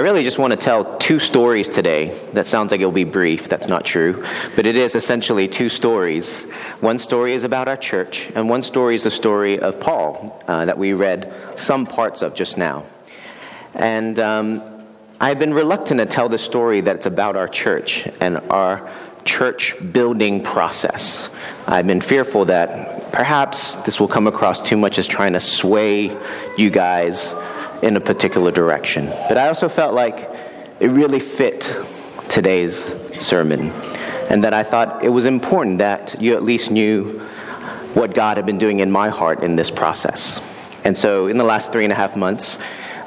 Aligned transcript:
I 0.00 0.02
really 0.02 0.24
just 0.24 0.38
want 0.38 0.52
to 0.52 0.56
tell 0.56 0.96
two 0.96 1.18
stories 1.18 1.68
today. 1.68 2.18
That 2.32 2.46
sounds 2.46 2.70
like 2.70 2.80
it'll 2.80 2.90
be 2.90 3.04
brief. 3.04 3.50
That's 3.50 3.68
not 3.68 3.84
true. 3.84 4.24
But 4.56 4.64
it 4.64 4.74
is 4.74 4.94
essentially 4.94 5.46
two 5.46 5.68
stories. 5.68 6.44
One 6.80 6.98
story 6.98 7.34
is 7.34 7.44
about 7.44 7.68
our 7.68 7.76
church, 7.76 8.30
and 8.34 8.48
one 8.48 8.62
story 8.62 8.94
is 8.94 9.04
a 9.04 9.10
story 9.10 9.60
of 9.60 9.78
Paul 9.78 10.42
uh, 10.48 10.64
that 10.64 10.78
we 10.78 10.94
read 10.94 11.30
some 11.54 11.84
parts 11.84 12.22
of 12.22 12.32
just 12.32 12.56
now. 12.56 12.86
And 13.74 14.18
um, 14.18 14.62
I've 15.20 15.38
been 15.38 15.52
reluctant 15.52 16.00
to 16.00 16.06
tell 16.06 16.30
the 16.30 16.38
story 16.38 16.80
that's 16.80 17.04
about 17.04 17.36
our 17.36 17.46
church 17.46 18.08
and 18.22 18.38
our 18.48 18.90
church 19.26 19.74
building 19.92 20.42
process. 20.42 21.28
I've 21.66 21.86
been 21.86 22.00
fearful 22.00 22.46
that 22.46 23.12
perhaps 23.12 23.74
this 23.84 24.00
will 24.00 24.08
come 24.08 24.26
across 24.26 24.62
too 24.62 24.78
much 24.78 24.98
as 24.98 25.06
trying 25.06 25.34
to 25.34 25.40
sway 25.40 26.16
you 26.56 26.70
guys 26.70 27.34
in 27.82 27.96
a 27.96 28.00
particular 28.00 28.50
direction. 28.50 29.06
But 29.28 29.38
I 29.38 29.48
also 29.48 29.68
felt 29.68 29.94
like 29.94 30.30
it 30.80 30.90
really 30.90 31.20
fit 31.20 31.76
today's 32.28 32.84
sermon, 33.18 33.70
and 34.30 34.44
that 34.44 34.54
I 34.54 34.62
thought 34.62 35.04
it 35.04 35.08
was 35.08 35.26
important 35.26 35.78
that 35.78 36.20
you 36.20 36.34
at 36.34 36.42
least 36.42 36.70
knew 36.70 37.18
what 37.94 38.14
God 38.14 38.36
had 38.36 38.46
been 38.46 38.58
doing 38.58 38.80
in 38.80 38.90
my 38.90 39.08
heart 39.08 39.42
in 39.42 39.56
this 39.56 39.70
process. 39.70 40.40
And 40.84 40.96
so, 40.96 41.26
in 41.26 41.36
the 41.36 41.44
last 41.44 41.72
three 41.72 41.84
and 41.84 41.92
a 41.92 41.96
half 41.96 42.16
months, 42.16 42.58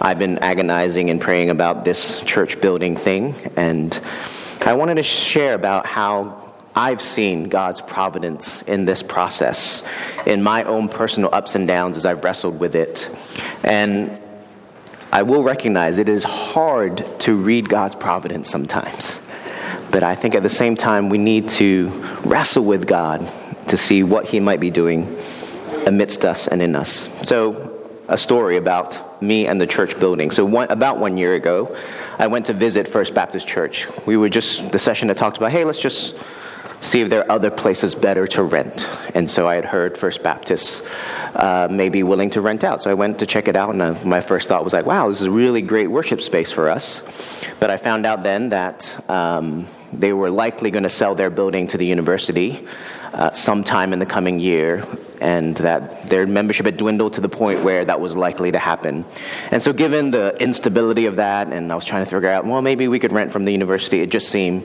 I've 0.02 0.20
been 0.20 0.40
agonizing 0.40 1.10
and 1.10 1.22
praying 1.22 1.50
about 1.50 1.86
this 1.86 2.22
church 2.26 2.60
building 2.60 2.98
thing, 2.98 3.36
and 3.56 3.98
I 4.66 4.74
wanted 4.74 4.96
to 4.96 5.04
share 5.04 5.54
about 5.54 5.86
how 5.86 6.44
I've 6.76 7.02
seen 7.02 7.50
God's 7.50 7.82
providence 7.82 8.62
in 8.64 8.86
this 8.86 9.04
process, 9.04 9.84
in 10.26 10.42
my 10.42 10.64
own 10.64 10.90
personal 10.90 11.30
ups 11.34 11.56
and 11.56 11.68
downs 11.68 11.98
as 11.98 12.06
I've 12.06 12.24
wrestled 12.24 12.60
with 12.60 12.76
it. 12.76 13.10
And 13.64 14.20
I 15.14 15.22
will 15.22 15.44
recognize 15.44 16.00
it 16.00 16.10
is 16.10 16.24
hard 16.24 17.06
to 17.20 17.36
read 17.36 17.70
God's 17.70 17.94
providence 17.94 18.50
sometimes. 18.50 19.22
But 19.92 20.02
I 20.02 20.16
think 20.16 20.34
at 20.34 20.42
the 20.42 20.50
same 20.50 20.76
time, 20.76 21.10
we 21.10 21.20
need 21.20 21.50
to 21.50 21.90
wrestle 22.26 22.66
with 22.66 22.88
God 22.88 23.20
to 23.68 23.78
see 23.78 24.02
what 24.02 24.28
He 24.28 24.40
might 24.40 24.60
be 24.60 24.72
doing 24.72 25.16
amidst 25.86 26.26
us 26.26 26.48
and 26.48 26.64
in 26.64 26.76
us. 26.76 27.10
So, 27.28 27.80
a 28.08 28.18
story 28.18 28.58
about 28.58 29.22
me 29.22 29.46
and 29.46 29.62
the 29.62 29.68
church 29.68 30.00
building. 30.00 30.32
So, 30.32 30.46
one, 30.46 30.72
about 30.72 30.98
one 30.98 31.16
year 31.16 31.36
ago, 31.36 31.78
I 32.18 32.26
went 32.26 32.48
to 32.48 32.54
visit 32.54 32.88
First 32.88 33.14
Baptist 33.14 33.48
Church. 33.48 33.86
We 34.08 34.18
were 34.18 34.30
just, 34.30 34.72
the 34.72 34.80
session 34.80 35.10
that 35.10 35.18
talked 35.18 35.38
about, 35.38 35.52
hey, 35.52 35.64
let's 35.64 35.80
just 35.80 36.16
see 36.84 37.02
if 37.02 37.10
there 37.10 37.22
are 37.22 37.32
other 37.32 37.50
places 37.50 37.96
better 37.96 38.28
to 38.28 38.44
rent. 38.44 38.88
And 39.16 39.30
so 39.30 39.48
I 39.48 39.56
had 39.56 39.66
heard 39.66 39.98
First 39.98 40.22
Baptist 40.22 40.84
uh, 41.34 41.68
may 41.72 41.90
be 41.90 42.04
willing 42.04 42.30
to 42.32 42.42
rent 42.42 42.64
out. 42.64 42.84
So 42.84 42.92
I 42.92 42.94
went 42.94 43.20
to 43.20 43.26
check 43.26 43.48
it 43.48 43.56
out, 43.56 43.70
and 43.70 43.82
uh, 43.82 43.96
my 44.04 44.22
first 44.22 44.48
thought 44.48 44.64
was 44.64 44.74
like, 44.74 44.86
wow, 44.86 45.08
this 45.08 45.22
is 45.22 45.28
a 45.28 45.32
really 45.32 45.62
great 45.62 45.88
worship 45.88 46.22
space 46.22 46.52
for 46.52 46.70
us. 46.70 47.46
But 47.60 47.70
I 47.70 47.78
found 47.78 48.06
out 48.06 48.24
then 48.24 48.50
that 48.50 49.10
um, 49.10 49.68
they 49.94 50.12
were 50.12 50.30
likely 50.30 50.72
going 50.72 50.84
to 50.84 50.90
sell 50.90 51.16
their 51.16 51.30
building 51.30 51.68
to 51.68 51.78
the 51.78 51.86
university 51.86 52.68
uh, 53.14 53.32
sometime 53.32 53.94
in 53.94 54.00
the 54.00 54.06
coming 54.06 54.40
year, 54.40 54.86
and 55.22 55.56
that 55.58 56.10
their 56.10 56.28
membership 56.28 56.66
had 56.66 56.78
dwindled 56.78 57.14
to 57.14 57.22
the 57.22 57.30
point 57.30 57.64
where 57.64 57.86
that 57.86 58.02
was 58.02 58.16
likely 58.16 58.52
to 58.52 58.60
happen. 58.60 59.06
And 59.52 59.62
so, 59.62 59.72
given 59.72 60.12
the 60.12 60.36
instability 60.42 61.06
of 61.06 61.16
that, 61.18 61.48
and 61.48 61.72
I 61.72 61.76
was 61.76 61.86
trying 61.86 62.04
to 62.04 62.10
figure 62.10 62.30
out, 62.30 62.46
well, 62.46 62.62
maybe 62.62 62.88
we 62.88 63.00
could 63.00 63.14
rent 63.14 63.32
from 63.32 63.44
the 63.46 63.52
university, 63.52 64.02
it 64.02 64.10
just 64.10 64.30
seemed 64.30 64.64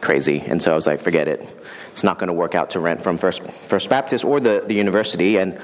crazy. 0.00 0.40
And 0.40 0.62
so 0.62 0.72
I 0.72 0.74
was 0.74 0.86
like, 0.86 1.00
forget 1.00 1.28
it. 1.28 1.46
It's 1.90 2.04
not 2.04 2.18
going 2.18 2.28
to 2.28 2.34
work 2.34 2.54
out 2.54 2.70
to 2.70 2.80
rent 2.80 3.02
from 3.02 3.18
First, 3.18 3.42
First 3.42 3.88
Baptist 3.88 4.24
or 4.24 4.40
the, 4.40 4.64
the 4.66 4.74
university. 4.74 5.36
And 5.38 5.58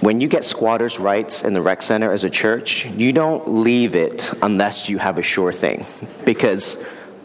when 0.00 0.20
you 0.20 0.28
get 0.28 0.44
squatters' 0.44 0.98
rights 0.98 1.42
in 1.42 1.52
the 1.52 1.60
rec 1.60 1.82
center 1.82 2.12
as 2.12 2.24
a 2.24 2.30
church, 2.30 2.86
you 2.86 3.12
don't 3.12 3.48
leave 3.48 3.94
it 3.94 4.32
unless 4.42 4.88
you 4.88 4.98
have 4.98 5.18
a 5.18 5.22
sure 5.22 5.52
thing. 5.52 5.84
Because 6.24 6.78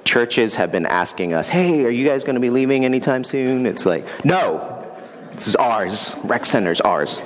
churches 0.03 0.55
have 0.55 0.71
been 0.71 0.85
asking 0.85 1.33
us, 1.33 1.49
hey, 1.49 1.85
are 1.85 1.89
you 1.89 2.05
guys 2.07 2.23
going 2.23 2.35
to 2.35 2.41
be 2.41 2.49
leaving 2.49 2.85
anytime 2.85 3.23
soon? 3.23 3.65
It's 3.65 3.85
like, 3.85 4.05
no, 4.25 4.85
this 5.33 5.47
is 5.47 5.55
ours. 5.55 6.15
Rec 6.23 6.45
center's 6.45 6.81
ours. 6.81 7.21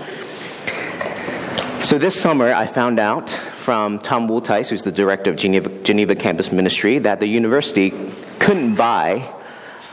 So 1.82 1.98
this 1.98 2.20
summer, 2.20 2.54
I 2.54 2.68
found 2.68 3.00
out 3.00 3.30
from 3.30 4.00
Tom 4.00 4.28
Wooltice, 4.28 4.70
who's 4.70 4.84
the 4.84 4.92
director 4.92 5.30
of 5.30 5.38
Geneva, 5.38 5.70
Geneva 5.82 6.16
Campus 6.16 6.52
Ministry, 6.52 7.00
that 7.00 7.20
the 7.20 7.28
university 7.28 7.94
couldn't 8.40 8.76
buy 8.76 9.34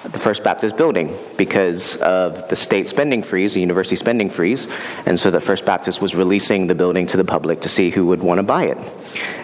the 0.05 0.19
First 0.19 0.45
Baptist 0.45 0.77
building 0.77 1.17
because 1.37 1.97
of 1.97 2.49
the 2.49 2.57
state 2.57 2.89
spending 2.89 3.23
freeze, 3.23 3.55
the 3.55 3.61
university 3.61 3.97
spending 3.97 4.31
freeze, 4.31 4.69
and 5.05 5.19
so 5.19 5.31
the 5.31 5.41
First 5.41 5.65
Baptist 5.65 6.01
was 6.01 6.15
releasing 6.15 6.69
the 6.69 6.75
building 6.75 7.07
to 7.09 7.17
the 7.17 7.25
public 7.25 7.63
to 7.63 7.69
see 7.69 7.91
who 7.91 8.07
would 8.07 8.23
want 8.23 8.39
to 8.39 8.45
buy 8.45 8.67
it. 8.67 8.79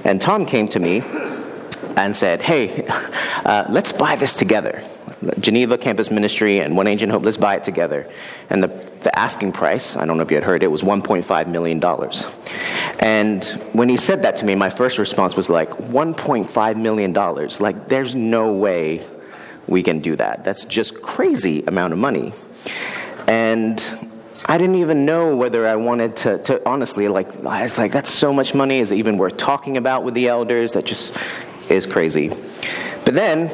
And 0.05 0.21
Tom 0.21 0.47
came 0.47 0.69
to 0.69 0.79
me 0.79 1.01
and 1.97 2.17
said, 2.17 2.41
Hey, 2.41 2.87
uh, 3.45 3.67
let's 3.69 3.93
buy 3.93 4.17
this 4.17 4.35
together. 4.35 4.83
Geneva 5.39 5.79
Campus 5.79 6.11
Ministry 6.11 6.59
and 6.59 6.77
One 6.77 6.87
Ancient 6.87 7.13
Hope, 7.13 7.25
let's 7.25 7.37
buy 7.37 7.57
it 7.57 7.65
together. 7.65 8.11
And 8.51 8.63
the, 8.63 8.69
the 9.03 9.17
asking 9.17 9.53
price, 9.53 9.97
I 9.97 10.05
don't 10.05 10.17
know 10.17 10.23
if 10.23 10.31
you 10.31 10.37
had 10.37 10.45
heard 10.45 10.63
it, 10.63 10.69
was 10.69 10.83
$1.5 10.83 11.47
million. 11.49 11.83
And 12.99 13.45
when 13.73 13.89
he 13.89 13.97
said 13.97 14.23
that 14.23 14.37
to 14.37 14.45
me, 14.45 14.55
my 14.55 14.71
first 14.71 14.99
response 14.99 15.37
was 15.37 15.49
like, 15.49 15.71
$1.5 15.71 16.77
million? 16.77 17.13
Like, 17.61 17.89
there's 17.89 18.15
no 18.15 18.53
way 18.53 19.07
we 19.67 19.83
can 19.83 20.01
do 20.01 20.17
that. 20.17 20.45
That's 20.45 20.65
just 20.65 21.03
crazy 21.03 21.63
amount 21.67 21.93
of 21.93 21.99
money. 21.99 22.33
And 23.29 23.81
I 24.47 24.59
didn't 24.59 24.77
even 24.77 25.05
know 25.05 25.37
whether 25.37 25.67
I 25.67 25.77
wanted 25.77 26.17
to, 26.17 26.39
to 26.39 26.69
honestly, 26.69 27.07
like, 27.07 27.45
I 27.45 27.63
was 27.63 27.79
like, 27.79 27.93
that's 27.93 28.11
so 28.13 28.33
much 28.33 28.55
money. 28.55 28.81
Is 28.81 28.91
it 28.91 28.97
even 28.97 29.19
worth 29.19 29.37
talking 29.37 29.77
about 29.77 30.03
with 30.03 30.15
the 30.15 30.29
elders? 30.29 30.73
That 30.73 30.85
just 30.85 31.17
is 31.69 31.87
crazy. 31.87 32.29
But 33.05 33.15
then 33.15 33.51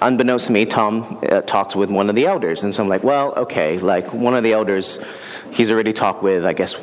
unbeknownst 0.00 0.46
to 0.46 0.52
me, 0.52 0.66
Tom 0.66 1.20
uh, 1.28 1.40
talks 1.42 1.74
with 1.74 1.90
one 1.90 2.08
of 2.08 2.16
the 2.16 2.26
elders. 2.26 2.62
And 2.62 2.74
so 2.74 2.82
I'm 2.82 2.88
like, 2.88 3.02
well, 3.02 3.34
okay, 3.34 3.78
like 3.78 4.12
one 4.12 4.34
of 4.34 4.44
the 4.44 4.52
elders 4.52 4.98
he's 5.50 5.70
already 5.70 5.92
talked 5.92 6.22
with, 6.22 6.44
I 6.44 6.52
guess 6.52 6.76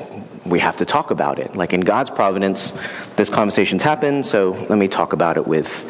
we 0.46 0.60
have 0.60 0.78
to 0.78 0.86
talk 0.86 1.12
about 1.12 1.40
it. 1.40 1.56
Like 1.56 1.74
in 1.74 1.82
God's 1.82 2.10
providence, 2.10 2.74
this 3.16 3.30
conversation's 3.30 3.84
happened, 3.84 4.26
so 4.26 4.52
let 4.70 4.78
me 4.78 4.88
talk 4.88 5.14
about 5.14 5.38
it 5.38 5.46
with 5.46 5.90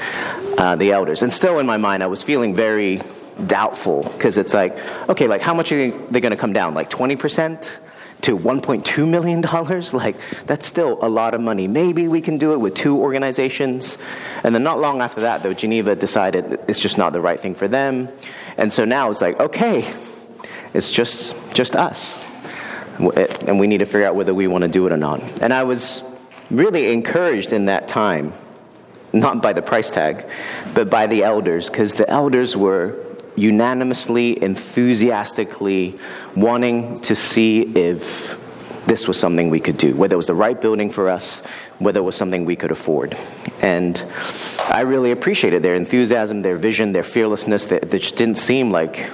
uh, 0.58 0.76
the 0.76 0.92
elders. 0.92 1.22
And 1.22 1.32
still 1.32 1.60
in 1.60 1.66
my 1.66 1.78
mind, 1.78 2.04
I 2.04 2.08
was 2.08 2.22
feeling 2.22 2.54
very 2.54 3.02
doubtful 3.48 4.04
because 4.04 4.38
it's 4.38 4.54
like, 4.54 4.78
okay, 5.10 5.28
like 5.28 5.42
how 5.42 5.54
much 5.54 5.72
are 5.72 5.90
they 5.90 6.20
going 6.20 6.32
to 6.32 6.38
come 6.38 6.54
down? 6.54 6.74
Like 6.74 6.90
20%? 6.90 7.78
To 8.22 8.38
$1.2 8.38 9.08
million, 9.08 9.42
like 9.94 10.16
that's 10.46 10.66
still 10.66 10.98
a 11.02 11.10
lot 11.10 11.34
of 11.34 11.42
money. 11.42 11.68
Maybe 11.68 12.08
we 12.08 12.22
can 12.22 12.38
do 12.38 12.54
it 12.54 12.58
with 12.58 12.76
two 12.76 12.98
organizations. 12.98 13.98
And 14.44 14.54
then 14.54 14.64
not 14.64 14.80
long 14.80 15.02
after 15.02 15.22
that, 15.22 15.44
though, 15.44 15.54
Geneva 15.54 15.96
decided 15.96 16.60
it's 16.68 16.80
just 16.80 16.98
not 16.98 17.14
the 17.14 17.22
right 17.22 17.40
thing 17.40 17.56
for 17.56 17.68
them. 17.68 18.10
And 18.58 18.72
so 18.72 18.86
now 18.86 19.10
it's 19.10 19.22
like, 19.22 19.40
okay, 19.40 19.92
it's 20.74 20.92
just, 20.92 21.36
just 21.54 21.76
us. 21.76 22.26
And 23.00 23.60
we 23.60 23.68
need 23.68 23.80
to 23.80 23.86
figure 23.86 24.06
out 24.06 24.16
whether 24.16 24.34
we 24.34 24.48
want 24.48 24.64
to 24.64 24.68
do 24.68 24.86
it 24.86 24.92
or 24.92 24.98
not. 24.98 25.22
And 25.42 25.54
I 25.54 25.64
was 25.64 26.04
really 26.50 26.92
encouraged 26.94 27.54
in 27.54 27.66
that 27.66 27.88
time, 27.88 28.34
not 29.14 29.42
by 29.42 29.54
the 29.54 29.62
price 29.62 29.90
tag, 29.90 30.26
but 30.74 30.90
by 30.90 31.08
the 31.08 31.24
elders, 31.24 31.70
because 31.70 31.96
the 31.96 32.08
elders 32.10 32.56
were 32.56 33.11
unanimously, 33.36 34.42
enthusiastically 34.42 35.98
wanting 36.36 37.02
to 37.02 37.16
see 37.16 37.62
if 37.62 38.38
this 38.88 39.08
was 39.08 39.18
something 39.18 39.50
we 39.50 39.60
could 39.60 39.78
do, 39.78 39.96
whether 39.96 40.16
it 40.16 40.18
was 40.18 40.28
the 40.28 40.34
right 40.34 40.60
building 40.60 40.90
for 40.90 41.10
us, 41.10 41.42
whether 41.80 42.00
it 42.00 42.04
was 42.04 42.16
something 42.16 42.46
we 42.46 42.56
could 42.56 42.72
afford. 42.72 43.18
And 43.62 44.04
I 44.68 44.82
really 44.82 45.12
appreciated 45.12 45.64
their 45.64 45.76
enthusiasm, 45.76 46.42
their 46.42 46.58
vision, 46.58 46.92
their 46.92 47.04
fearlessness. 47.04 47.66
That, 47.66 47.90
just 47.92 48.18
didn't 48.18 48.36
seem 48.36 48.72
like, 48.72 49.10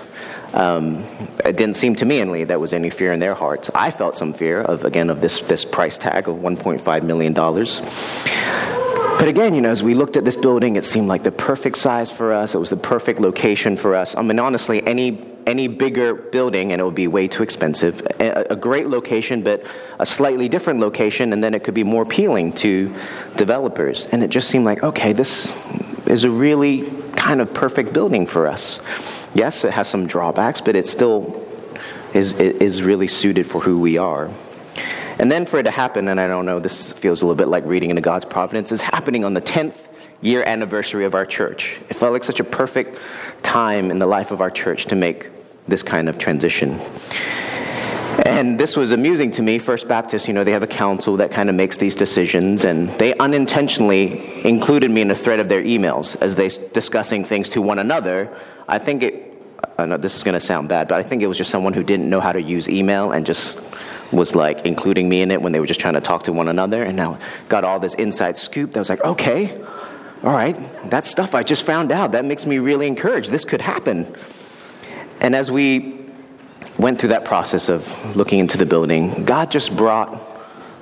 um, 0.54 1.04
it 1.44 1.58
didn't 1.58 1.76
seem 1.76 1.96
to 1.98 2.06
me, 2.06 2.22
anyway, 2.22 2.46
that 2.46 2.60
was 2.60 2.74
any 2.74 2.90
fear 2.90 3.12
in 3.12 3.20
their 3.20 3.36
hearts. 3.36 3.70
I 3.76 3.92
felt 3.92 4.16
some 4.16 4.34
fear 4.34 4.62
of, 4.62 4.86
again, 4.86 5.10
of 5.10 5.22
this, 5.22 5.42
this 5.42 5.66
price 5.66 5.98
tag 5.98 6.28
of 6.30 6.38
$1.5 6.38 7.04
million. 7.04 7.34
But 9.28 9.32
again, 9.32 9.56
you 9.56 9.60
know, 9.60 9.72
as 9.72 9.84
we 9.84 9.94
looked 9.94 10.16
at 10.16 10.24
this 10.24 10.38
building, 10.38 10.78
it 10.78 10.86
seemed 10.86 11.10
like 11.10 11.24
the 11.24 11.34
perfect 11.34 11.78
size 11.80 12.10
for 12.10 12.32
us. 12.32 12.56
It 12.56 12.60
was 12.60 12.70
the 12.70 12.78
perfect 12.78 13.20
location 13.20 13.76
for 13.76 13.94
us. 13.94 14.16
I 14.16 14.22
mean, 14.22 14.40
honestly, 14.40 14.82
any 14.88 15.22
any 15.46 15.68
bigger 15.68 16.14
building 16.16 16.72
and 16.72 16.80
it 16.80 16.86
would 16.86 16.96
be 16.96 17.10
way 17.10 17.28
too 17.28 17.44
expensive. 17.44 18.08
A, 18.22 18.54
a, 18.54 18.56
great 18.56 18.88
location, 18.88 19.44
but 19.44 19.66
a 20.00 20.06
slightly 20.06 20.48
different 20.48 20.80
location, 20.80 21.34
and 21.34 21.44
then 21.44 21.54
it 21.54 21.66
could 21.66 21.74
be 21.74 21.84
more 21.84 22.04
appealing 22.04 22.54
to 22.64 22.96
developers. 23.36 24.06
And 24.14 24.24
it 24.24 24.30
just 24.30 24.50
seemed 24.50 24.64
like, 24.64 24.82
okay, 24.82 25.12
this 25.12 25.54
is 26.06 26.24
a 26.24 26.32
really 26.32 26.90
kind 27.18 27.42
of 27.42 27.54
perfect 27.54 27.92
building 27.92 28.28
for 28.28 28.48
us. 28.48 28.80
Yes, 29.34 29.66
it 29.66 29.74
has 29.74 29.90
some 29.90 30.08
drawbacks, 30.08 30.62
but 30.62 30.78
it 30.78 30.88
still 30.88 31.46
is 32.14 32.32
is 32.40 32.82
really 32.82 33.10
suited 33.10 33.46
for 33.46 33.60
who 33.60 33.78
we 33.82 33.98
are. 33.98 34.32
And 35.20 35.32
then 35.32 35.46
for 35.46 35.58
it 35.60 35.64
to 35.64 35.72
happen, 35.72 36.08
and 36.08 36.20
I 36.20 36.28
don't 36.28 36.46
know, 36.46 36.60
this 36.60 36.92
feels 36.92 37.22
a 37.22 37.26
little 37.26 37.38
bit 37.38 37.48
like 37.48 37.66
reading 37.66 37.90
into 37.90 38.02
God's 38.02 38.26
providence, 38.26 38.72
is 38.72 38.82
happening 38.82 39.26
on 39.26 39.34
the 39.34 39.42
10th 39.42 39.76
year 40.22 40.44
anniversary 40.44 41.06
of 41.06 41.16
our 41.16 41.26
church. 41.26 41.78
It 41.90 41.96
felt 41.96 42.14
like 42.14 42.24
such 42.24 42.40
a 42.40 42.44
perfect 42.44 43.00
time 43.44 43.92
in 43.92 44.00
the 44.00 44.06
life 44.06 44.32
of 44.32 44.42
our 44.42 44.52
church 44.52 44.86
to 44.88 44.96
make 44.96 45.30
this 45.68 45.84
kind 45.84 46.10
of 46.10 46.18
transition. 46.18 46.80
And 48.26 48.60
this 48.60 48.76
was 48.76 48.92
amusing 48.92 49.32
to 49.32 49.42
me. 49.42 49.60
First 49.60 49.88
Baptist, 49.88 50.28
you 50.28 50.34
know, 50.34 50.44
they 50.44 50.52
have 50.52 50.64
a 50.64 50.68
council 50.68 51.18
that 51.18 51.32
kind 51.32 51.50
of 51.50 51.56
makes 51.56 51.78
these 51.78 51.96
decisions, 51.96 52.64
and 52.64 52.90
they 52.92 53.16
unintentionally 53.18 54.46
included 54.46 54.92
me 54.92 55.02
in 55.02 55.12
a 55.12 55.16
thread 55.16 55.40
of 55.40 55.50
their 55.50 55.64
emails 55.64 56.16
as 56.22 56.36
they 56.36 56.50
discussing 56.74 57.24
things 57.24 57.50
to 57.50 57.62
one 57.62 57.80
another. 57.80 58.36
I 58.68 58.80
think 58.80 59.04
it. 59.04 59.24
I 59.80 59.86
know 59.86 59.98
this 59.98 60.16
is 60.16 60.24
going 60.24 60.34
to 60.34 60.40
sound 60.40 60.70
bad, 60.70 60.88
but 60.88 61.00
I 61.00 61.04
think 61.04 61.22
it 61.22 61.28
was 61.28 61.38
just 61.38 61.52
someone 61.52 61.74
who 61.74 61.84
didn't 61.84 62.10
know 62.10 62.20
how 62.20 62.32
to 62.32 62.42
use 62.42 62.68
email 62.70 63.12
and 63.12 63.26
just 63.26 63.60
was 64.12 64.36
like 64.36 64.66
including 64.66 65.10
me 65.10 65.22
in 65.22 65.32
it 65.32 65.42
when 65.42 65.52
they 65.52 65.60
were 65.60 65.68
just 65.68 65.80
trying 65.80 65.96
to 65.96 66.02
talk 66.02 66.24
to 66.24 66.34
one 66.34 66.48
another, 66.48 66.84
and 66.84 66.96
now 66.96 67.20
got 67.50 67.64
all 67.64 67.80
this 67.80 67.94
inside 67.96 68.38
scoop. 68.38 68.74
That 68.74 68.80
was 68.80 68.90
like, 68.90 69.02
okay, 69.02 69.60
all 70.24 70.34
right, 70.34 70.56
that 70.90 71.06
stuff 71.06 71.36
I 71.36 71.44
just 71.44 71.64
found 71.64 71.92
out. 71.92 72.14
That 72.14 72.26
makes 72.26 72.46
me 72.46 72.58
really 72.58 72.88
encouraged. 72.88 73.32
This 73.32 73.46
could 73.46 73.62
happen. 73.62 74.16
And 75.20 75.36
as 75.36 75.52
we 75.52 76.06
went 76.78 77.00
through 77.00 77.10
that 77.10 77.26
process 77.26 77.70
of 77.70 78.16
looking 78.16 78.40
into 78.40 78.58
the 78.58 78.66
building, 78.66 79.26
God 79.26 79.52
just 79.52 79.76
brought 79.76 80.18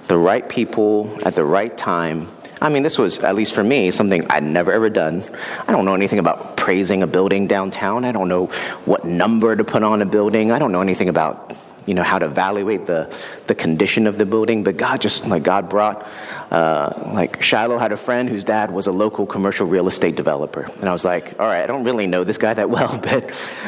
the 0.07 0.17
right 0.17 0.47
people 0.47 1.17
at 1.25 1.35
the 1.35 1.43
right 1.43 1.75
time. 1.75 2.27
I 2.61 2.69
mean, 2.69 2.83
this 2.83 2.97
was, 2.97 3.19
at 3.19 3.35
least 3.35 3.53
for 3.53 3.63
me, 3.63 3.91
something 3.91 4.29
I'd 4.29 4.43
never 4.43 4.71
ever 4.71 4.89
done. 4.89 5.23
I 5.67 5.71
don't 5.71 5.85
know 5.85 5.93
anything 5.93 6.19
about 6.19 6.57
praising 6.57 7.03
a 7.03 7.07
building 7.07 7.47
downtown. 7.47 8.05
I 8.05 8.11
don't 8.11 8.27
know 8.27 8.47
what 8.85 9.03
number 9.05 9.55
to 9.55 9.63
put 9.63 9.83
on 9.83 10.01
a 10.01 10.05
building. 10.05 10.51
I 10.51 10.59
don't 10.59 10.71
know 10.71 10.81
anything 10.81 11.09
about 11.09 11.53
you 11.85 11.93
know 11.93 12.03
how 12.03 12.19
to 12.19 12.25
evaluate 12.25 12.85
the 12.85 13.13
the 13.47 13.55
condition 13.55 14.07
of 14.07 14.17
the 14.17 14.25
building 14.25 14.63
but 14.63 14.77
god 14.77 15.01
just 15.01 15.25
like 15.27 15.43
god 15.43 15.69
brought 15.69 16.07
uh, 16.51 17.11
like 17.13 17.41
shiloh 17.41 17.77
had 17.77 17.91
a 17.91 17.97
friend 17.97 18.29
whose 18.29 18.43
dad 18.43 18.71
was 18.71 18.87
a 18.87 18.91
local 18.91 19.25
commercial 19.25 19.67
real 19.67 19.87
estate 19.87 20.15
developer 20.15 20.61
and 20.79 20.89
i 20.89 20.91
was 20.91 21.05
like 21.05 21.39
all 21.39 21.47
right 21.47 21.63
i 21.63 21.67
don't 21.67 21.83
really 21.83 22.07
know 22.07 22.23
this 22.23 22.37
guy 22.37 22.53
that 22.53 22.69
well 22.69 22.99
but 23.03 23.25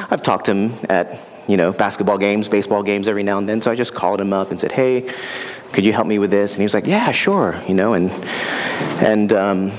i've 0.10 0.22
talked 0.22 0.46
to 0.46 0.52
him 0.54 0.74
at 0.90 1.20
you 1.48 1.56
know, 1.56 1.72
basketball 1.72 2.18
games, 2.18 2.50
baseball 2.50 2.84
games 2.84 3.08
every 3.08 3.24
now 3.24 3.38
and 3.38 3.48
then. 3.48 3.62
So 3.62 3.72
I 3.72 3.76
just 3.76 3.94
called 3.94 4.20
him 4.20 4.34
up 4.34 4.52
and 4.52 4.60
said, 4.60 4.72
hey, 4.72 5.10
could 5.72 5.86
you 5.86 5.94
help 5.94 6.06
me 6.06 6.20
with 6.20 6.30
this? 6.30 6.54
And 6.54 6.60
he 6.60 6.64
was 6.64 6.74
like, 6.74 6.86
yeah, 6.86 7.12
sure, 7.12 7.56
you 7.68 7.74
know, 7.74 7.94
and, 7.94 8.12
and, 9.02 9.34
um, 9.34 9.72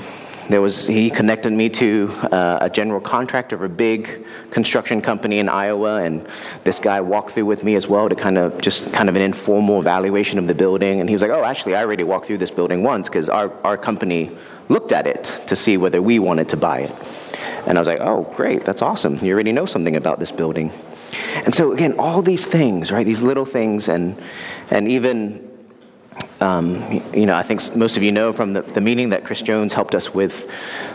there 0.49 0.61
was 0.61 0.87
he 0.87 1.09
connected 1.09 1.53
me 1.53 1.69
to 1.69 2.09
uh, 2.31 2.57
a 2.61 2.69
general 2.69 2.99
contractor 2.99 3.55
of 3.55 3.61
a 3.61 3.69
big 3.69 4.25
construction 4.51 5.01
company 5.01 5.39
in 5.39 5.47
Iowa, 5.47 5.97
and 5.97 6.27
this 6.63 6.79
guy 6.79 7.01
walked 7.01 7.31
through 7.31 7.45
with 7.45 7.63
me 7.63 7.75
as 7.75 7.87
well 7.87 8.09
to 8.09 8.15
kind 8.15 8.37
of 8.37 8.59
just 8.59 8.91
kind 8.91 9.09
of 9.09 9.15
an 9.15 9.21
informal 9.21 9.79
evaluation 9.79 10.39
of 10.39 10.47
the 10.47 10.55
building. 10.55 10.99
And 10.99 11.09
he 11.09 11.15
was 11.15 11.21
like, 11.21 11.31
"Oh, 11.31 11.43
actually, 11.43 11.75
I 11.75 11.83
already 11.83 12.03
walked 12.03 12.25
through 12.25 12.39
this 12.39 12.51
building 12.51 12.83
once 12.83 13.07
because 13.07 13.29
our 13.29 13.51
our 13.63 13.77
company 13.77 14.31
looked 14.67 14.91
at 14.91 15.07
it 15.07 15.23
to 15.47 15.55
see 15.55 15.77
whether 15.77 16.01
we 16.01 16.19
wanted 16.19 16.49
to 16.49 16.57
buy 16.57 16.79
it." 16.79 16.91
And 17.67 17.77
I 17.77 17.81
was 17.81 17.87
like, 17.87 18.01
"Oh, 18.01 18.31
great, 18.35 18.65
that's 18.65 18.81
awesome! 18.81 19.19
You 19.23 19.33
already 19.33 19.51
know 19.51 19.65
something 19.65 19.95
about 19.95 20.19
this 20.19 20.31
building." 20.31 20.71
And 21.45 21.53
so, 21.53 21.71
again, 21.71 21.95
all 21.97 22.21
these 22.21 22.45
things, 22.45 22.91
right, 22.91 23.05
these 23.05 23.21
little 23.21 23.45
things, 23.45 23.87
and, 23.87 24.19
and 24.69 24.87
even, 24.87 25.48
um, 26.41 27.03
you 27.13 27.25
know, 27.25 27.35
I 27.35 27.43
think 27.43 27.75
most 27.75 27.97
of 27.97 28.03
you 28.03 28.11
know 28.11 28.31
from 28.31 28.53
the, 28.53 28.61
the 28.61 28.81
meeting 28.81 29.09
that 29.09 29.25
Chris 29.25 29.41
Jones 29.41 29.73
helped 29.73 29.93
us 29.93 30.13
with 30.13 30.49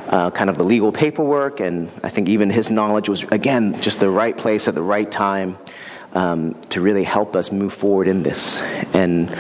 uh, 0.09 0.31
kind 0.31 0.49
of 0.49 0.57
the 0.57 0.65
legal 0.65 0.91
paperwork, 0.93 1.61
and 1.61 1.91
I 2.03 2.09
think 2.09 2.29
even 2.29 2.51
his 2.51 2.71
knowledge 2.71 3.09
was, 3.09 3.25
again, 3.25 3.81
just 3.83 4.01
the 4.01 4.09
right 4.09 4.37
place 4.37 4.69
at 4.69 4.75
the 4.75 4.83
right 4.83 5.11
time 5.11 5.59
um, 6.15 6.55
to 6.71 6.81
really 6.81 7.05
help 7.05 7.37
us 7.37 7.53
move 7.53 7.75
forward 7.75 8.09
in 8.09 8.23
this. 8.23 8.63
And 8.95 9.37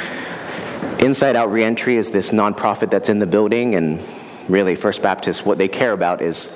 Inside 0.99 1.37
Out 1.37 1.51
Reentry 1.51 1.97
is 1.97 2.11
this 2.11 2.31
nonprofit 2.31 2.91
that's 2.91 3.09
in 3.09 3.19
the 3.19 3.27
building, 3.27 3.75
and 3.75 4.01
really, 4.49 4.75
First 4.75 5.03
Baptist, 5.03 5.47
what 5.47 5.59
they 5.59 5.69
care 5.69 5.93
about 5.93 6.21
is 6.21 6.55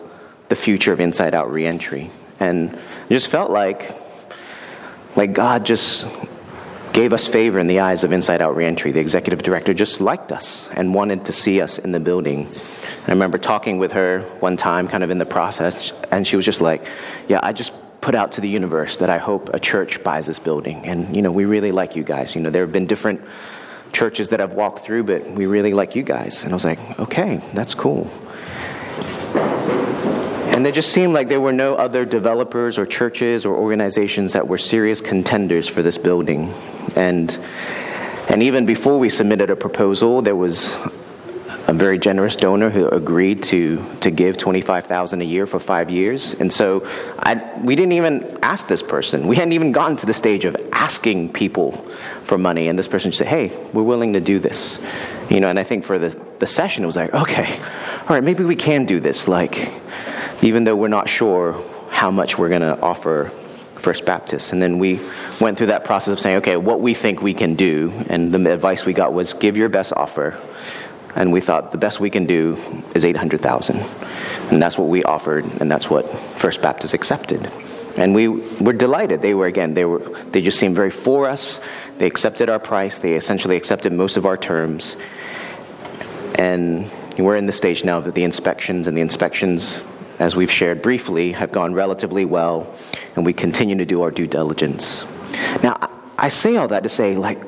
the 0.48 0.56
future 0.56 0.92
of 0.92 1.00
Inside 1.00 1.34
Out 1.34 1.50
Reentry. 1.50 2.10
And 2.38 2.70
I 2.70 3.08
just 3.08 3.28
felt 3.28 3.50
like 3.50 3.96
like 5.16 5.32
God 5.32 5.66
just 5.66 6.06
gave 6.98 7.12
us 7.12 7.28
favor 7.28 7.60
in 7.60 7.68
the 7.68 7.78
eyes 7.78 8.02
of 8.02 8.12
Inside 8.12 8.42
Out 8.42 8.56
Reentry. 8.56 8.90
The 8.90 8.98
executive 8.98 9.44
director 9.44 9.72
just 9.72 10.00
liked 10.00 10.32
us 10.32 10.68
and 10.72 10.92
wanted 10.92 11.26
to 11.26 11.32
see 11.32 11.60
us 11.60 11.78
in 11.78 11.92
the 11.92 12.00
building. 12.00 12.46
And 12.46 13.06
I 13.06 13.12
remember 13.12 13.38
talking 13.38 13.78
with 13.78 13.92
her 13.92 14.22
one 14.40 14.56
time, 14.56 14.88
kind 14.88 15.04
of 15.04 15.10
in 15.10 15.18
the 15.18 15.24
process, 15.24 15.92
and 16.10 16.26
she 16.26 16.34
was 16.34 16.44
just 16.44 16.60
like, 16.60 16.84
Yeah, 17.28 17.38
I 17.40 17.52
just 17.52 17.72
put 18.00 18.16
out 18.16 18.32
to 18.32 18.40
the 18.40 18.48
universe 18.48 18.96
that 18.96 19.10
I 19.10 19.18
hope 19.18 19.54
a 19.54 19.60
church 19.60 20.02
buys 20.02 20.26
this 20.26 20.40
building. 20.40 20.86
And, 20.86 21.14
you 21.14 21.22
know, 21.22 21.30
we 21.30 21.44
really 21.44 21.70
like 21.70 21.94
you 21.94 22.02
guys. 22.02 22.34
You 22.34 22.40
know, 22.40 22.50
there 22.50 22.62
have 22.62 22.72
been 22.72 22.86
different 22.86 23.20
churches 23.92 24.30
that 24.30 24.40
I've 24.40 24.54
walked 24.54 24.80
through, 24.80 25.04
but 25.04 25.24
we 25.30 25.46
really 25.46 25.74
like 25.74 25.94
you 25.94 26.02
guys. 26.02 26.42
And 26.42 26.52
I 26.52 26.56
was 26.56 26.64
like, 26.64 26.80
Okay, 26.98 27.40
that's 27.54 27.74
cool. 27.74 28.10
And 30.52 30.64
there 30.64 30.72
just 30.72 30.90
seemed 30.90 31.14
like 31.14 31.28
there 31.28 31.40
were 31.40 31.52
no 31.52 31.76
other 31.76 32.04
developers 32.04 32.76
or 32.76 32.86
churches 32.86 33.46
or 33.46 33.54
organizations 33.54 34.32
that 34.32 34.48
were 34.48 34.58
serious 34.58 35.00
contenders 35.00 35.68
for 35.68 35.80
this 35.80 35.96
building. 35.96 36.52
And, 36.98 37.38
and 38.28 38.42
even 38.42 38.66
before 38.66 38.98
we 38.98 39.08
submitted 39.08 39.50
a 39.50 39.56
proposal, 39.56 40.20
there 40.20 40.36
was 40.36 40.74
a 41.68 41.72
very 41.72 41.98
generous 41.98 42.34
donor 42.34 42.70
who 42.70 42.88
agreed 42.88 43.42
to, 43.42 43.84
to 44.00 44.10
give 44.10 44.38
25000 44.38 45.20
a 45.20 45.24
year 45.24 45.46
for 45.46 45.60
five 45.60 45.90
years. 45.90 46.34
And 46.34 46.52
so 46.52 46.88
I, 47.18 47.60
we 47.62 47.76
didn't 47.76 47.92
even 47.92 48.38
ask 48.42 48.66
this 48.66 48.82
person. 48.82 49.28
We 49.28 49.36
hadn't 49.36 49.52
even 49.52 49.70
gotten 49.72 49.96
to 49.98 50.06
the 50.06 50.14
stage 50.14 50.44
of 50.46 50.56
asking 50.72 51.34
people 51.34 51.72
for 52.24 52.38
money. 52.38 52.68
And 52.68 52.78
this 52.78 52.88
person 52.88 53.12
said, 53.12 53.26
hey, 53.26 53.56
we're 53.72 53.82
willing 53.82 54.14
to 54.14 54.20
do 54.20 54.38
this. 54.38 54.80
You 55.28 55.40
know, 55.40 55.50
and 55.50 55.58
I 55.58 55.62
think 55.62 55.84
for 55.84 55.98
the, 55.98 56.08
the 56.38 56.46
session, 56.46 56.84
it 56.84 56.86
was 56.86 56.96
like, 56.96 57.14
okay, 57.14 57.58
all 57.60 58.08
right, 58.08 58.24
maybe 58.24 58.44
we 58.44 58.56
can 58.56 58.86
do 58.86 58.98
this. 58.98 59.28
Like, 59.28 59.70
even 60.42 60.64
though 60.64 60.74
we're 60.74 60.88
not 60.88 61.08
sure 61.08 61.62
how 61.90 62.10
much 62.10 62.38
we're 62.38 62.48
going 62.48 62.62
to 62.62 62.80
offer 62.80 63.30
First 63.78 64.04
Baptist. 64.04 64.52
And 64.52 64.60
then 64.60 64.78
we 64.78 65.00
went 65.40 65.56
through 65.56 65.68
that 65.68 65.84
process 65.84 66.12
of 66.12 66.20
saying, 66.20 66.38
okay, 66.38 66.56
what 66.56 66.80
we 66.80 66.94
think 66.94 67.22
we 67.22 67.34
can 67.34 67.54
do. 67.54 67.92
And 68.08 68.32
the 68.32 68.52
advice 68.52 68.84
we 68.84 68.92
got 68.92 69.12
was 69.12 69.34
give 69.34 69.56
your 69.56 69.68
best 69.68 69.92
offer. 69.92 70.38
And 71.14 71.32
we 71.32 71.40
thought 71.40 71.72
the 71.72 71.78
best 71.78 72.00
we 72.00 72.10
can 72.10 72.26
do 72.26 72.56
is 72.94 73.04
800,000. 73.04 73.76
And 74.50 74.62
that's 74.62 74.76
what 74.78 74.88
we 74.88 75.02
offered, 75.04 75.44
and 75.60 75.70
that's 75.70 75.90
what 75.90 76.08
First 76.08 76.62
Baptist 76.62 76.94
accepted. 76.94 77.50
And 77.96 78.14
we 78.14 78.28
were 78.28 78.72
delighted. 78.72 79.22
They 79.22 79.34
were, 79.34 79.46
again, 79.46 79.74
they, 79.74 79.84
were, 79.84 79.98
they 80.30 80.40
just 80.40 80.60
seemed 80.60 80.76
very 80.76 80.90
for 80.90 81.28
us. 81.28 81.60
They 81.98 82.06
accepted 82.06 82.48
our 82.48 82.60
price. 82.60 82.98
They 82.98 83.14
essentially 83.14 83.56
accepted 83.56 83.92
most 83.92 84.16
of 84.16 84.26
our 84.26 84.36
terms. 84.36 84.96
And 86.36 86.88
we're 87.18 87.36
in 87.36 87.46
the 87.46 87.52
stage 87.52 87.84
now 87.84 87.98
that 88.00 88.14
the 88.14 88.22
inspections, 88.22 88.86
and 88.86 88.96
the 88.96 89.00
inspections 89.00 89.82
as 90.18 90.34
we've 90.34 90.50
shared 90.50 90.82
briefly, 90.82 91.32
have 91.32 91.52
gone 91.52 91.74
relatively 91.74 92.24
well, 92.24 92.74
and 93.16 93.24
we 93.24 93.32
continue 93.32 93.76
to 93.76 93.84
do 93.84 94.02
our 94.02 94.10
due 94.10 94.26
diligence. 94.26 95.04
Now, 95.62 95.90
I 96.18 96.28
say 96.28 96.56
all 96.56 96.68
that 96.68 96.82
to 96.82 96.88
say, 96.88 97.14
like, 97.14 97.38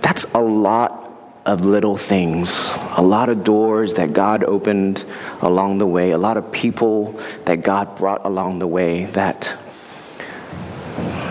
that's 0.00 0.32
a 0.34 0.40
lot 0.40 1.06
of 1.44 1.64
little 1.64 1.96
things, 1.96 2.76
a 2.96 3.02
lot 3.02 3.28
of 3.28 3.42
doors 3.42 3.94
that 3.94 4.12
God 4.12 4.44
opened 4.44 5.04
along 5.40 5.78
the 5.78 5.86
way, 5.86 6.10
a 6.10 6.18
lot 6.18 6.36
of 6.36 6.52
people 6.52 7.18
that 7.46 7.62
God 7.62 7.96
brought 7.96 8.24
along 8.26 8.58
the 8.58 8.66
way 8.66 9.06
that 9.06 9.54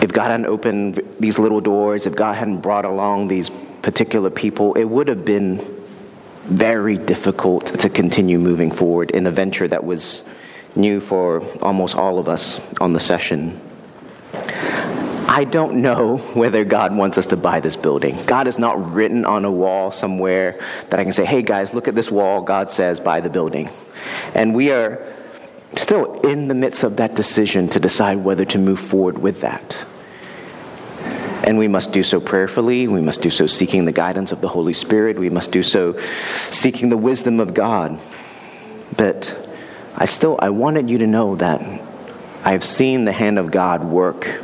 if 0.01 0.11
God 0.11 0.31
hadn't 0.31 0.47
opened 0.47 1.01
these 1.19 1.37
little 1.37 1.61
doors, 1.61 2.07
if 2.07 2.15
God 2.15 2.35
hadn't 2.35 2.61
brought 2.61 2.85
along 2.85 3.27
these 3.27 3.51
particular 3.81 4.29
people, 4.29 4.73
it 4.73 4.85
would 4.85 5.07
have 5.07 5.23
been 5.23 5.57
very 6.45 6.97
difficult 6.97 7.67
to 7.67 7.89
continue 7.89 8.39
moving 8.39 8.71
forward 8.71 9.11
in 9.11 9.27
a 9.27 9.31
venture 9.31 9.67
that 9.67 9.83
was 9.83 10.23
new 10.77 10.99
for 10.99 11.41
almost 11.61 11.95
all 11.95 12.19
of 12.19 12.29
us 12.29 12.61
on 12.79 12.91
the 12.91 12.99
session. 12.99 13.59
I 14.33 15.43
don't 15.43 15.81
know 15.81 16.17
whether 16.33 16.63
God 16.63 16.95
wants 16.95 17.17
us 17.17 17.27
to 17.27 17.37
buy 17.37 17.59
this 17.59 17.75
building. 17.75 18.17
God 18.25 18.47
is 18.47 18.57
not 18.57 18.93
written 18.93 19.25
on 19.25 19.45
a 19.45 19.51
wall 19.51 19.91
somewhere 19.91 20.59
that 20.89 20.99
I 20.99 21.03
can 21.03 21.13
say, 21.13 21.25
hey 21.25 21.41
guys, 21.41 21.73
look 21.73 21.87
at 21.87 21.95
this 21.95 22.09
wall. 22.09 22.41
God 22.41 22.71
says, 22.71 22.99
buy 22.99 23.19
the 23.19 23.29
building. 23.29 23.69
And 24.33 24.55
we 24.55 24.71
are 24.71 25.05
still 25.75 26.21
in 26.21 26.47
the 26.47 26.53
midst 26.53 26.83
of 26.83 26.97
that 26.97 27.15
decision 27.15 27.67
to 27.69 27.79
decide 27.79 28.17
whether 28.23 28.45
to 28.45 28.57
move 28.57 28.79
forward 28.79 29.17
with 29.17 29.41
that. 29.41 29.77
And 31.43 31.57
we 31.57 31.67
must 31.67 31.93
do 31.93 32.03
so 32.03 32.19
prayerfully. 32.19 32.87
We 32.87 32.99
must 32.99 33.21
do 33.21 33.29
so 33.29 33.47
seeking 33.47 33.85
the 33.85 33.91
guidance 33.91 34.31
of 34.31 34.41
the 34.41 34.49
Holy 34.49 34.73
Spirit. 34.73 35.17
We 35.17 35.29
must 35.29 35.51
do 35.51 35.63
so 35.63 35.97
seeking 36.49 36.89
the 36.89 36.97
wisdom 36.97 37.39
of 37.39 37.53
God. 37.53 37.99
But 38.97 39.46
I 39.99 40.05
still 40.05 40.37
I 40.39 40.51
wanted 40.51 40.91
you 40.91 40.99
to 40.99 41.07
know 41.07 41.37
that 41.37 41.81
I've 42.43 42.63
seen 42.63 43.05
the 43.05 43.11
hand 43.11 43.39
of 43.39 43.49
God 43.49 43.83
work 43.83 44.41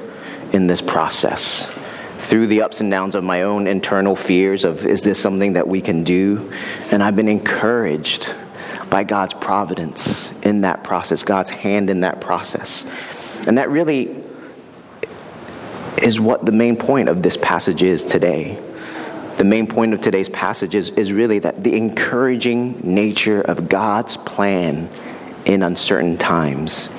in 0.51 0.65
this 0.65 0.81
process 0.81 1.71
through 2.17 2.47
the 2.47 2.63
ups 2.63 2.81
and 2.81 2.89
downs 2.89 3.13
of 3.13 3.23
my 3.23 3.43
own 3.43 3.67
internal 3.67 4.15
fears 4.15 4.65
of 4.65 4.83
is 4.83 5.03
this 5.03 5.19
something 5.19 5.53
that 5.53 5.67
we 5.67 5.79
can 5.79 6.03
do 6.03 6.51
and 6.89 7.03
I've 7.03 7.15
been 7.15 7.27
encouraged 7.27 8.33
by 8.89 9.03
God's 9.03 9.35
providence 9.35 10.31
in 10.41 10.61
that 10.61 10.83
process, 10.83 11.21
God's 11.21 11.51
hand 11.51 11.91
in 11.91 11.99
that 11.99 12.19
process. 12.19 12.83
And 13.45 13.59
that 13.59 13.69
really 13.69 14.23
is 16.01 16.19
what 16.19 16.45
the 16.45 16.51
main 16.51 16.77
point 16.77 17.09
of 17.09 17.21
this 17.21 17.37
passage 17.37 17.83
is 17.83 18.03
today. 18.03 18.59
The 19.37 19.43
main 19.43 19.67
point 19.67 19.93
of 19.93 20.01
today's 20.01 20.29
passage 20.29 20.73
is, 20.73 20.89
is 20.91 21.13
really 21.13 21.39
that 21.39 21.63
the 21.63 21.75
encouraging 21.75 22.81
nature 22.83 23.41
of 23.41 23.69
God's 23.69 24.17
plan 24.17 24.89
in 25.45 25.63
uncertain 25.63 26.17
times. 26.17 26.89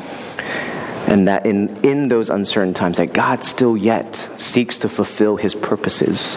And 1.06 1.28
that 1.28 1.44
in, 1.44 1.76
in 1.84 2.08
those 2.08 2.30
uncertain 2.30 2.72
times, 2.72 2.96
that 2.96 3.12
God 3.12 3.44
still 3.44 3.76
yet 3.76 4.16
seeks 4.36 4.78
to 4.78 4.88
fulfill 4.88 5.36
his 5.36 5.54
purposes. 5.54 6.36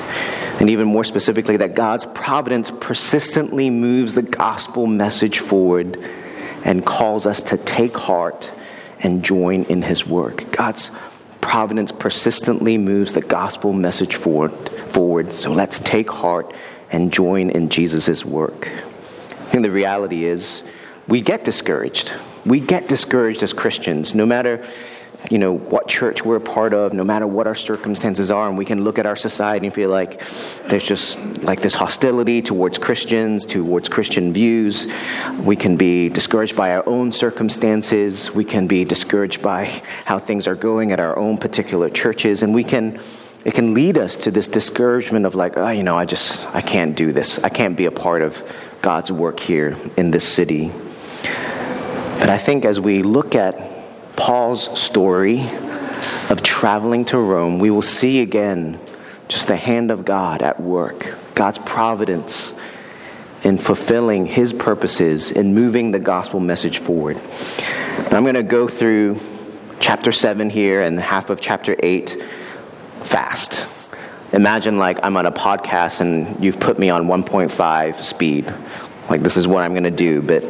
And 0.60 0.70
even 0.70 0.88
more 0.88 1.04
specifically, 1.04 1.58
that 1.58 1.74
God's 1.74 2.06
providence 2.06 2.72
persistently 2.72 3.70
moves 3.70 4.14
the 4.14 4.24
gospel 4.24 4.86
message 4.86 5.40
forward 5.40 5.98
and 6.66 6.86
calls 6.86 7.26
us 7.26 7.44
to 7.44 7.58
take 7.58 7.96
heart 7.96 8.52
and 9.00 9.24
join 9.24 9.64
in 9.64 9.84
his 9.84 10.06
work. 10.06 10.52
God's 10.52 10.92
providence 11.40 11.92
persistently 11.92 12.78
moves 12.78 13.14
the 13.14 13.22
gospel 13.22 13.72
message 13.72 14.16
forward. 14.16 14.52
forward 14.92 15.32
so 15.32 15.54
let's 15.54 15.80
take 15.80 16.10
heart 16.10 16.54
and 16.92 17.14
join 17.14 17.50
in 17.52 17.70
Jesus' 17.70 18.26
work. 18.26 18.68
I 18.68 19.50
think 19.50 19.64
the 19.64 19.72
reality 19.72 20.26
is 20.26 20.64
we 21.08 21.22
get 21.22 21.44
discouraged. 21.44 22.12
We 22.46 22.60
get 22.60 22.88
discouraged 22.88 23.44
as 23.44 23.54
Christians, 23.54 24.14
no 24.14 24.26
matter 24.26 24.66
you 25.32 25.40
know 25.40 25.54
what 25.58 25.88
church 25.88 26.24
we're 26.24 26.36
a 26.36 26.42
part 26.42 26.74
of 26.74 26.94
no 26.94 27.04
matter 27.04 27.26
what 27.26 27.48
our 27.48 27.56
circumstances 27.56 28.30
are 28.30 28.48
and 28.48 28.58
we 28.58 28.66
can 28.66 28.84
look 28.84 29.00
at 29.00 29.06
our 29.06 29.16
society 29.16 29.66
and 29.66 29.74
feel 29.74 29.90
like 29.90 30.24
there's 30.68 30.84
just 30.84 31.18
like 31.44 31.60
this 31.60 31.74
hostility 31.74 32.42
towards 32.42 32.78
christians 32.78 33.44
towards 33.44 33.90
christian 33.90 34.32
views. 34.32 34.88
We 35.44 35.56
can 35.56 35.76
be 35.76 36.10
discouraged 36.10 36.56
by 36.56 36.76
our 36.76 36.88
own 36.88 37.12
circumstances. 37.12 38.32
We 38.32 38.46
can 38.46 38.68
be 38.68 38.86
discouraged 38.86 39.42
by 39.42 39.66
how 40.06 40.20
things 40.20 40.48
are 40.48 40.56
going 40.56 40.92
at 40.92 41.00
our 41.00 41.18
own 41.18 41.38
particular 41.38 41.90
churches 41.90 42.44
and 42.44 42.54
we 42.54 42.64
can 42.64 43.00
it 43.44 43.54
can 43.54 43.74
lead 43.74 43.98
us 43.98 44.16
to 44.18 44.32
this 44.32 44.48
discouragement 44.48 45.26
of 45.26 45.34
like 45.36 45.58
oh 45.58 45.70
you 45.70 45.84
know 45.84 45.98
i 45.98 46.06
just 46.06 46.46
i 46.56 46.62
can't 46.62 46.96
do 46.96 47.12
this. 47.12 47.40
I 47.40 47.50
can't 47.50 47.76
be 47.76 47.86
a 47.86 47.92
part 47.92 48.22
of 48.22 48.42
god's 48.82 49.12
work 49.12 49.40
here 49.40 49.76
in 49.98 50.12
this 50.12 50.28
city 50.28 50.72
but 52.20 52.30
I 52.30 52.38
think 52.38 52.66
as 52.66 52.80
we 52.80 53.04
look 53.04 53.36
at 53.36 53.56
Paul's 54.16 54.80
story 54.80 55.42
of 56.30 56.42
traveling 56.44 57.06
to 57.06 57.18
Rome, 57.18 57.60
we 57.60 57.70
will 57.70 57.82
see 57.82 58.22
again 58.22 58.80
just 59.28 59.48
the 59.48 59.56
hand 59.56 59.92
of 59.92 60.06
God 60.06 60.42
at 60.42 60.60
work, 60.60 61.16
God's 61.36 61.60
providence 61.60 62.54
in 63.44 63.58
fulfilling 63.58 64.26
his 64.26 64.52
purposes 64.52 65.32
in 65.32 65.54
moving 65.54 65.92
the 65.92 66.00
gospel 66.00 66.40
message 66.40 66.80
forward. 66.80 67.18
And 67.18 68.14
I'm 68.14 68.24
going 68.24 68.36
to 68.36 68.44
go 68.44 68.68
through 68.68 69.20
chapter 69.80 70.12
7 70.12 70.50
here 70.50 70.82
and 70.82 71.00
half 71.00 71.30
of 71.30 71.40
chapter 71.40 71.76
8 71.80 72.24
fast. 73.04 73.66
Imagine 74.34 74.78
like 74.78 75.00
I'm 75.04 75.16
on 75.16 75.26
a 75.26 75.32
podcast 75.32 76.02
and 76.02 76.44
you've 76.44 76.60
put 76.60 76.78
me 76.80 76.90
on 76.90 77.06
1.5 77.06 78.02
speed. 78.02 78.54
Like 79.10 79.22
this 79.22 79.38
is 79.38 79.48
what 79.48 79.64
I'm 79.64 79.72
going 79.72 79.84
to 79.84 79.92
do, 79.92 80.22
but 80.22 80.44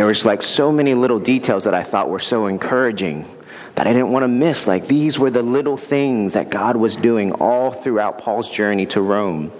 there 0.00 0.06
was 0.06 0.24
like 0.24 0.42
so 0.42 0.72
many 0.72 0.94
little 0.94 1.18
details 1.18 1.64
that 1.64 1.74
I 1.74 1.82
thought 1.82 2.08
were 2.08 2.20
so 2.20 2.46
encouraging 2.46 3.26
that 3.74 3.86
I 3.86 3.92
didn't 3.92 4.10
want 4.10 4.22
to 4.22 4.28
miss. 4.28 4.66
Like 4.66 4.86
these 4.86 5.18
were 5.18 5.28
the 5.28 5.42
little 5.42 5.76
things 5.76 6.32
that 6.32 6.48
God 6.48 6.76
was 6.76 6.96
doing 6.96 7.32
all 7.32 7.70
throughout 7.70 8.16
Paul's 8.16 8.48
journey 8.48 8.86
to 8.86 9.02
Rome. 9.02 9.52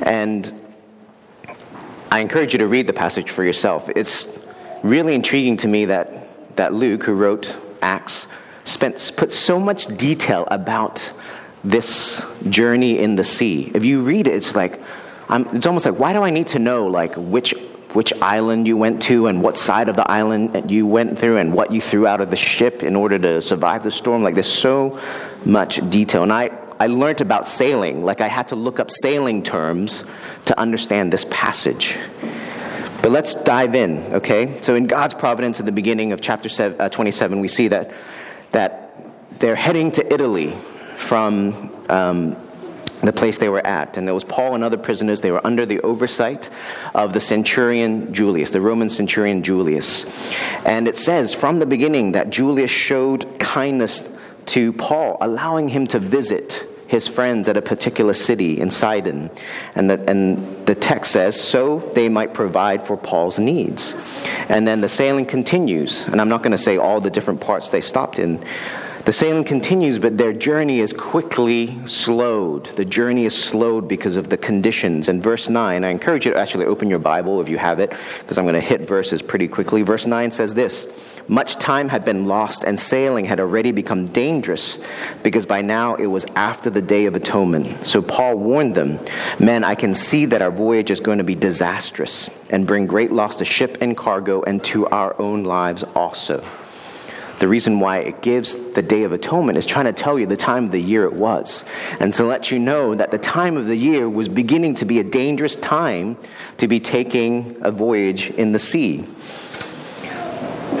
And 0.00 0.50
I 2.10 2.20
encourage 2.20 2.54
you 2.54 2.60
to 2.60 2.66
read 2.66 2.86
the 2.86 2.94
passage 2.94 3.30
for 3.30 3.44
yourself. 3.44 3.90
It's 3.94 4.38
really 4.82 5.14
intriguing 5.14 5.58
to 5.58 5.68
me 5.68 5.84
that, 5.84 6.56
that 6.56 6.72
Luke, 6.72 7.02
who 7.02 7.12
wrote 7.12 7.54
Acts, 7.82 8.26
spent, 8.64 9.12
put 9.18 9.34
so 9.34 9.60
much 9.60 9.84
detail 9.98 10.48
about 10.50 11.12
this 11.62 12.24
journey 12.48 12.98
in 12.98 13.16
the 13.16 13.24
sea. 13.24 13.70
If 13.74 13.84
you 13.84 14.00
read 14.00 14.28
it, 14.28 14.32
it's 14.32 14.56
like, 14.56 14.80
I'm, 15.28 15.46
it's 15.54 15.66
almost 15.66 15.84
like, 15.84 15.98
why 15.98 16.14
do 16.14 16.22
I 16.22 16.30
need 16.30 16.48
to 16.48 16.58
know 16.58 16.86
like 16.86 17.14
which 17.16 17.52
which 17.92 18.12
island 18.20 18.66
you 18.66 18.76
went 18.76 19.02
to 19.02 19.26
and 19.26 19.42
what 19.42 19.56
side 19.56 19.88
of 19.88 19.96
the 19.96 20.08
island 20.10 20.70
you 20.70 20.86
went 20.86 21.18
through 21.18 21.38
and 21.38 21.54
what 21.54 21.72
you 21.72 21.80
threw 21.80 22.06
out 22.06 22.20
of 22.20 22.30
the 22.30 22.36
ship 22.36 22.82
in 22.82 22.94
order 22.94 23.18
to 23.18 23.40
survive 23.40 23.82
the 23.82 23.90
storm. 23.90 24.22
Like 24.22 24.34
there's 24.34 24.52
so 24.52 25.00
much 25.44 25.88
detail. 25.88 26.22
And 26.22 26.32
I, 26.32 26.50
I 26.78 26.88
learned 26.88 27.20
about 27.20 27.48
sailing. 27.48 28.04
Like 28.04 28.20
I 28.20 28.28
had 28.28 28.48
to 28.48 28.56
look 28.56 28.78
up 28.78 28.90
sailing 28.90 29.42
terms 29.42 30.04
to 30.46 30.58
understand 30.58 31.12
this 31.12 31.24
passage. 31.30 31.96
But 33.00 33.12
let's 33.12 33.36
dive 33.36 33.74
in, 33.74 33.98
okay? 34.14 34.60
So 34.60 34.74
in 34.74 34.86
God's 34.86 35.14
providence 35.14 35.60
in 35.60 35.66
the 35.66 35.72
beginning 35.72 36.12
of 36.12 36.20
chapter 36.20 36.48
uh, 36.78 36.88
27, 36.88 37.40
we 37.40 37.48
see 37.48 37.68
that, 37.68 37.92
that 38.52 38.92
they're 39.38 39.56
heading 39.56 39.92
to 39.92 40.12
Italy 40.12 40.50
from 40.96 41.72
um, 41.88 42.36
the 43.02 43.12
place 43.12 43.38
they 43.38 43.48
were 43.48 43.66
at. 43.66 43.96
And 43.96 44.06
there 44.06 44.14
was 44.14 44.24
Paul 44.24 44.54
and 44.54 44.64
other 44.64 44.76
prisoners. 44.76 45.20
They 45.20 45.30
were 45.30 45.46
under 45.46 45.64
the 45.64 45.80
oversight 45.80 46.50
of 46.94 47.12
the 47.12 47.20
centurion 47.20 48.12
Julius, 48.12 48.50
the 48.50 48.60
Roman 48.60 48.88
centurion 48.88 49.42
Julius. 49.42 50.34
And 50.64 50.88
it 50.88 50.96
says 50.96 51.34
from 51.34 51.58
the 51.58 51.66
beginning 51.66 52.12
that 52.12 52.30
Julius 52.30 52.70
showed 52.70 53.38
kindness 53.38 54.08
to 54.46 54.72
Paul, 54.72 55.18
allowing 55.20 55.68
him 55.68 55.86
to 55.88 55.98
visit 55.98 56.64
his 56.88 57.06
friends 57.06 57.48
at 57.48 57.56
a 57.56 57.62
particular 57.62 58.14
city 58.14 58.58
in 58.58 58.70
Sidon. 58.70 59.30
And 59.74 59.90
the, 59.90 60.10
and 60.10 60.66
the 60.66 60.74
text 60.74 61.12
says, 61.12 61.38
so 61.38 61.80
they 61.94 62.08
might 62.08 62.32
provide 62.32 62.86
for 62.86 62.96
Paul's 62.96 63.38
needs. 63.38 63.94
And 64.48 64.66
then 64.66 64.80
the 64.80 64.88
sailing 64.88 65.26
continues. 65.26 66.06
And 66.06 66.18
I'm 66.18 66.30
not 66.30 66.42
going 66.42 66.52
to 66.52 66.58
say 66.58 66.78
all 66.78 67.02
the 67.02 67.10
different 67.10 67.42
parts 67.42 67.68
they 67.68 67.82
stopped 67.82 68.18
in. 68.18 68.42
The 69.08 69.14
sailing 69.14 69.44
continues, 69.44 69.98
but 69.98 70.18
their 70.18 70.34
journey 70.34 70.80
is 70.80 70.92
quickly 70.92 71.74
slowed. 71.86 72.66
The 72.66 72.84
journey 72.84 73.24
is 73.24 73.34
slowed 73.34 73.88
because 73.88 74.16
of 74.16 74.28
the 74.28 74.36
conditions. 74.36 75.08
And 75.08 75.22
verse 75.22 75.48
9, 75.48 75.82
I 75.82 75.88
encourage 75.88 76.26
you 76.26 76.34
to 76.34 76.38
actually 76.38 76.66
open 76.66 76.90
your 76.90 76.98
Bible 76.98 77.40
if 77.40 77.48
you 77.48 77.56
have 77.56 77.80
it, 77.80 77.88
because 78.18 78.36
I'm 78.36 78.44
going 78.44 78.52
to 78.52 78.60
hit 78.60 78.82
verses 78.82 79.22
pretty 79.22 79.48
quickly. 79.48 79.80
Verse 79.80 80.04
9 80.04 80.30
says 80.30 80.52
this 80.52 80.86
Much 81.26 81.56
time 81.56 81.88
had 81.88 82.04
been 82.04 82.26
lost, 82.26 82.64
and 82.64 82.78
sailing 82.78 83.24
had 83.24 83.40
already 83.40 83.72
become 83.72 84.04
dangerous, 84.04 84.78
because 85.22 85.46
by 85.46 85.62
now 85.62 85.94
it 85.94 86.08
was 86.08 86.26
after 86.36 86.68
the 86.68 86.82
day 86.82 87.06
of 87.06 87.14
atonement. 87.14 87.86
So 87.86 88.02
Paul 88.02 88.36
warned 88.36 88.74
them 88.74 89.00
Men, 89.40 89.64
I 89.64 89.74
can 89.74 89.94
see 89.94 90.26
that 90.26 90.42
our 90.42 90.50
voyage 90.50 90.90
is 90.90 91.00
going 91.00 91.16
to 91.16 91.24
be 91.24 91.34
disastrous 91.34 92.28
and 92.50 92.66
bring 92.66 92.86
great 92.86 93.10
loss 93.10 93.36
to 93.36 93.46
ship 93.46 93.78
and 93.80 93.96
cargo 93.96 94.42
and 94.42 94.62
to 94.64 94.86
our 94.88 95.18
own 95.18 95.44
lives 95.44 95.82
also. 95.94 96.44
The 97.38 97.48
reason 97.48 97.78
why 97.78 97.98
it 97.98 98.20
gives 98.20 98.54
the 98.72 98.82
Day 98.82 99.04
of 99.04 99.12
Atonement 99.12 99.58
is 99.58 99.66
trying 99.66 99.84
to 99.84 99.92
tell 99.92 100.18
you 100.18 100.26
the 100.26 100.36
time 100.36 100.64
of 100.64 100.70
the 100.72 100.80
year 100.80 101.04
it 101.04 101.12
was, 101.12 101.64
and 102.00 102.12
to 102.14 102.24
let 102.24 102.50
you 102.50 102.58
know 102.58 102.94
that 102.94 103.12
the 103.12 103.18
time 103.18 103.56
of 103.56 103.66
the 103.66 103.76
year 103.76 104.08
was 104.08 104.28
beginning 104.28 104.74
to 104.76 104.84
be 104.84 104.98
a 104.98 105.04
dangerous 105.04 105.54
time 105.54 106.16
to 106.56 106.66
be 106.66 106.80
taking 106.80 107.56
a 107.60 107.70
voyage 107.70 108.30
in 108.30 108.52
the 108.52 108.58
sea. 108.58 109.04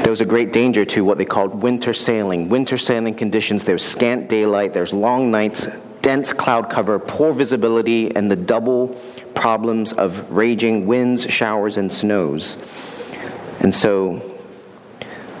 There 0.02 0.10
was 0.10 0.20
a 0.20 0.26
great 0.26 0.52
danger 0.52 0.84
to 0.86 1.04
what 1.04 1.18
they 1.18 1.24
called 1.24 1.62
winter 1.62 1.92
sailing. 1.92 2.48
Winter 2.48 2.78
sailing 2.78 3.14
conditions, 3.14 3.64
there's 3.64 3.84
scant 3.84 4.28
daylight, 4.28 4.72
there's 4.72 4.92
long 4.92 5.30
nights, 5.30 5.68
dense 6.00 6.32
cloud 6.32 6.70
cover, 6.70 6.98
poor 6.98 7.32
visibility, 7.32 8.14
and 8.16 8.30
the 8.30 8.36
double 8.36 8.88
problems 9.34 9.92
of 9.92 10.30
raging 10.32 10.86
winds, 10.86 11.30
showers, 11.30 11.76
and 11.76 11.92
snows. 11.92 12.56
And 13.60 13.74
so 13.74 14.22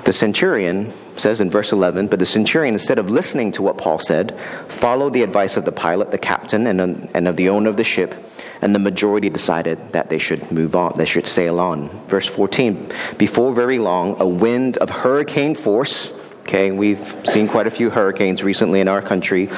the 0.04 0.12
centurion 0.12 0.92
says 1.20 1.40
in 1.40 1.50
verse 1.50 1.72
11, 1.72 2.08
but 2.08 2.18
the 2.18 2.26
centurion, 2.26 2.74
instead 2.74 2.98
of 2.98 3.10
listening 3.10 3.52
to 3.52 3.62
what 3.62 3.78
Paul 3.78 3.98
said, 3.98 4.38
followed 4.68 5.12
the 5.12 5.22
advice 5.22 5.56
of 5.56 5.64
the 5.64 5.72
pilot, 5.72 6.10
the 6.10 6.18
captain, 6.18 6.66
and, 6.66 7.10
and 7.14 7.28
of 7.28 7.36
the 7.36 7.48
owner 7.48 7.70
of 7.70 7.76
the 7.76 7.84
ship, 7.84 8.14
and 8.60 8.74
the 8.74 8.78
majority 8.78 9.30
decided 9.30 9.92
that 9.92 10.08
they 10.08 10.18
should 10.18 10.50
move 10.50 10.74
on, 10.74 10.94
they 10.96 11.04
should 11.04 11.26
sail 11.26 11.60
on. 11.60 11.88
Verse 12.06 12.26
14, 12.26 12.90
before 13.16 13.52
very 13.52 13.78
long, 13.78 14.20
a 14.20 14.26
wind 14.26 14.76
of 14.78 14.90
hurricane 14.90 15.54
force, 15.54 16.12
okay, 16.42 16.70
we've 16.70 17.16
seen 17.24 17.48
quite 17.48 17.66
a 17.66 17.70
few 17.70 17.90
hurricanes 17.90 18.42
recently 18.42 18.80
in 18.80 18.88
our 18.88 19.02
country, 19.02 19.48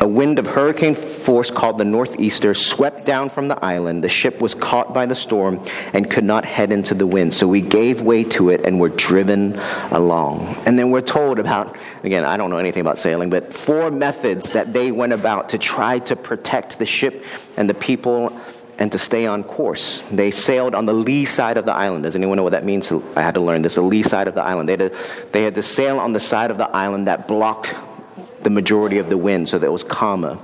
a 0.00 0.08
wind 0.08 0.38
of 0.38 0.46
hurricane 0.46 0.94
force 0.94 1.50
called 1.50 1.78
the 1.78 1.84
Northeaster 1.84 2.54
swept 2.54 3.06
down 3.06 3.28
from 3.28 3.48
the 3.48 3.64
island. 3.64 4.04
The 4.04 4.08
ship 4.08 4.40
was 4.40 4.54
caught 4.54 4.92
by 4.92 5.06
the 5.06 5.14
storm 5.14 5.64
and 5.92 6.10
could 6.10 6.24
not 6.24 6.44
head 6.44 6.72
into 6.72 6.94
the 6.94 7.06
wind. 7.06 7.34
So 7.34 7.48
we 7.48 7.60
gave 7.60 8.02
way 8.02 8.24
to 8.24 8.50
it 8.50 8.66
and 8.66 8.78
were 8.78 8.90
driven 8.90 9.58
along. 9.90 10.56
And 10.66 10.78
then 10.78 10.90
we're 10.90 11.00
told 11.00 11.38
about, 11.38 11.76
again, 12.02 12.24
I 12.24 12.36
don't 12.36 12.50
know 12.50 12.58
anything 12.58 12.80
about 12.80 12.98
sailing, 12.98 13.30
but 13.30 13.52
four 13.52 13.90
methods 13.90 14.50
that 14.50 14.72
they 14.72 14.92
went 14.92 15.12
about 15.12 15.50
to 15.50 15.58
try 15.58 15.98
to 16.00 16.16
protect 16.16 16.78
the 16.78 16.86
ship 16.86 17.24
and 17.56 17.68
the 17.68 17.74
people 17.74 18.38
and 18.78 18.92
to 18.92 18.98
stay 18.98 19.26
on 19.26 19.42
course. 19.42 20.02
They 20.10 20.30
sailed 20.30 20.74
on 20.74 20.84
the 20.84 20.92
lee 20.92 21.24
side 21.24 21.56
of 21.56 21.64
the 21.64 21.72
island. 21.72 22.02
Does 22.04 22.14
anyone 22.14 22.36
know 22.36 22.42
what 22.42 22.52
that 22.52 22.64
means? 22.64 22.92
I 22.92 23.22
had 23.22 23.34
to 23.34 23.40
learn 23.40 23.62
this. 23.62 23.76
The 23.76 23.82
lee 23.82 24.02
side 24.02 24.28
of 24.28 24.34
the 24.34 24.42
island. 24.42 24.68
They 24.68 24.72
had 24.72 24.92
to, 24.92 25.26
they 25.32 25.42
had 25.42 25.54
to 25.54 25.62
sail 25.62 25.98
on 25.98 26.12
the 26.12 26.20
side 26.20 26.50
of 26.50 26.58
the 26.58 26.68
island 26.68 27.06
that 27.06 27.26
blocked 27.26 27.74
the 28.46 28.50
majority 28.50 28.98
of 28.98 29.08
the 29.08 29.18
wind 29.18 29.48
so 29.48 29.58
that 29.58 29.72
was 29.72 29.82
calmer 29.82 30.36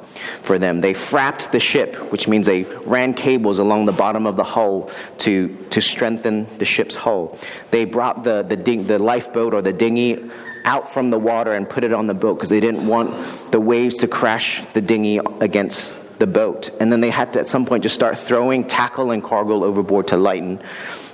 for 0.43 0.59
them. 0.59 0.81
They 0.81 0.93
frapped 0.93 1.53
the 1.53 1.61
ship, 1.61 1.95
which 2.11 2.27
means 2.27 2.47
they 2.47 2.65
ran 2.65 3.15
cables 3.15 3.61
along 3.61 3.87
the 3.87 3.93
bottom 3.93 4.27
of 4.27 4.35
the 4.35 4.43
hull 4.43 4.91
to, 5.19 5.57
to 5.71 5.81
strengthen 5.81 6.49
the 6.59 6.65
ship's 6.65 6.97
hull. 6.97 7.39
They 7.71 7.85
brought 7.85 8.25
the, 8.25 8.43
the, 8.43 8.57
ding, 8.57 8.89
the 8.89 8.99
lifeboat 8.99 9.55
or 9.55 9.63
the 9.63 9.73
dinghy 9.73 10.29
out 10.65 10.93
from 10.93 11.11
the 11.11 11.19
water 11.19 11.53
and 11.53 11.71
put 11.71 11.85
it 11.85 11.93
on 11.93 12.09
the 12.09 12.15
boat 12.15 12.35
because 12.35 12.51
they 12.51 12.59
didn't 12.59 12.85
want 12.85 13.53
the 13.53 13.61
waves 13.61 13.99
to 13.99 14.09
crash 14.09 14.61
the 14.73 14.81
dinghy 14.81 15.21
against 15.41 15.93
the 16.19 16.27
boat. 16.27 16.73
And 16.81 16.91
then 16.91 17.01
they 17.01 17.11
had 17.11 17.33
to, 17.35 17.39
at 17.39 17.47
some 17.47 17.65
point, 17.65 17.85
just 17.85 17.95
start 17.95 18.19
throwing 18.19 18.65
tackle 18.65 19.13
and 19.13 19.23
cargo 19.23 19.63
overboard 19.63 20.09
to 20.09 20.17
lighten 20.17 20.61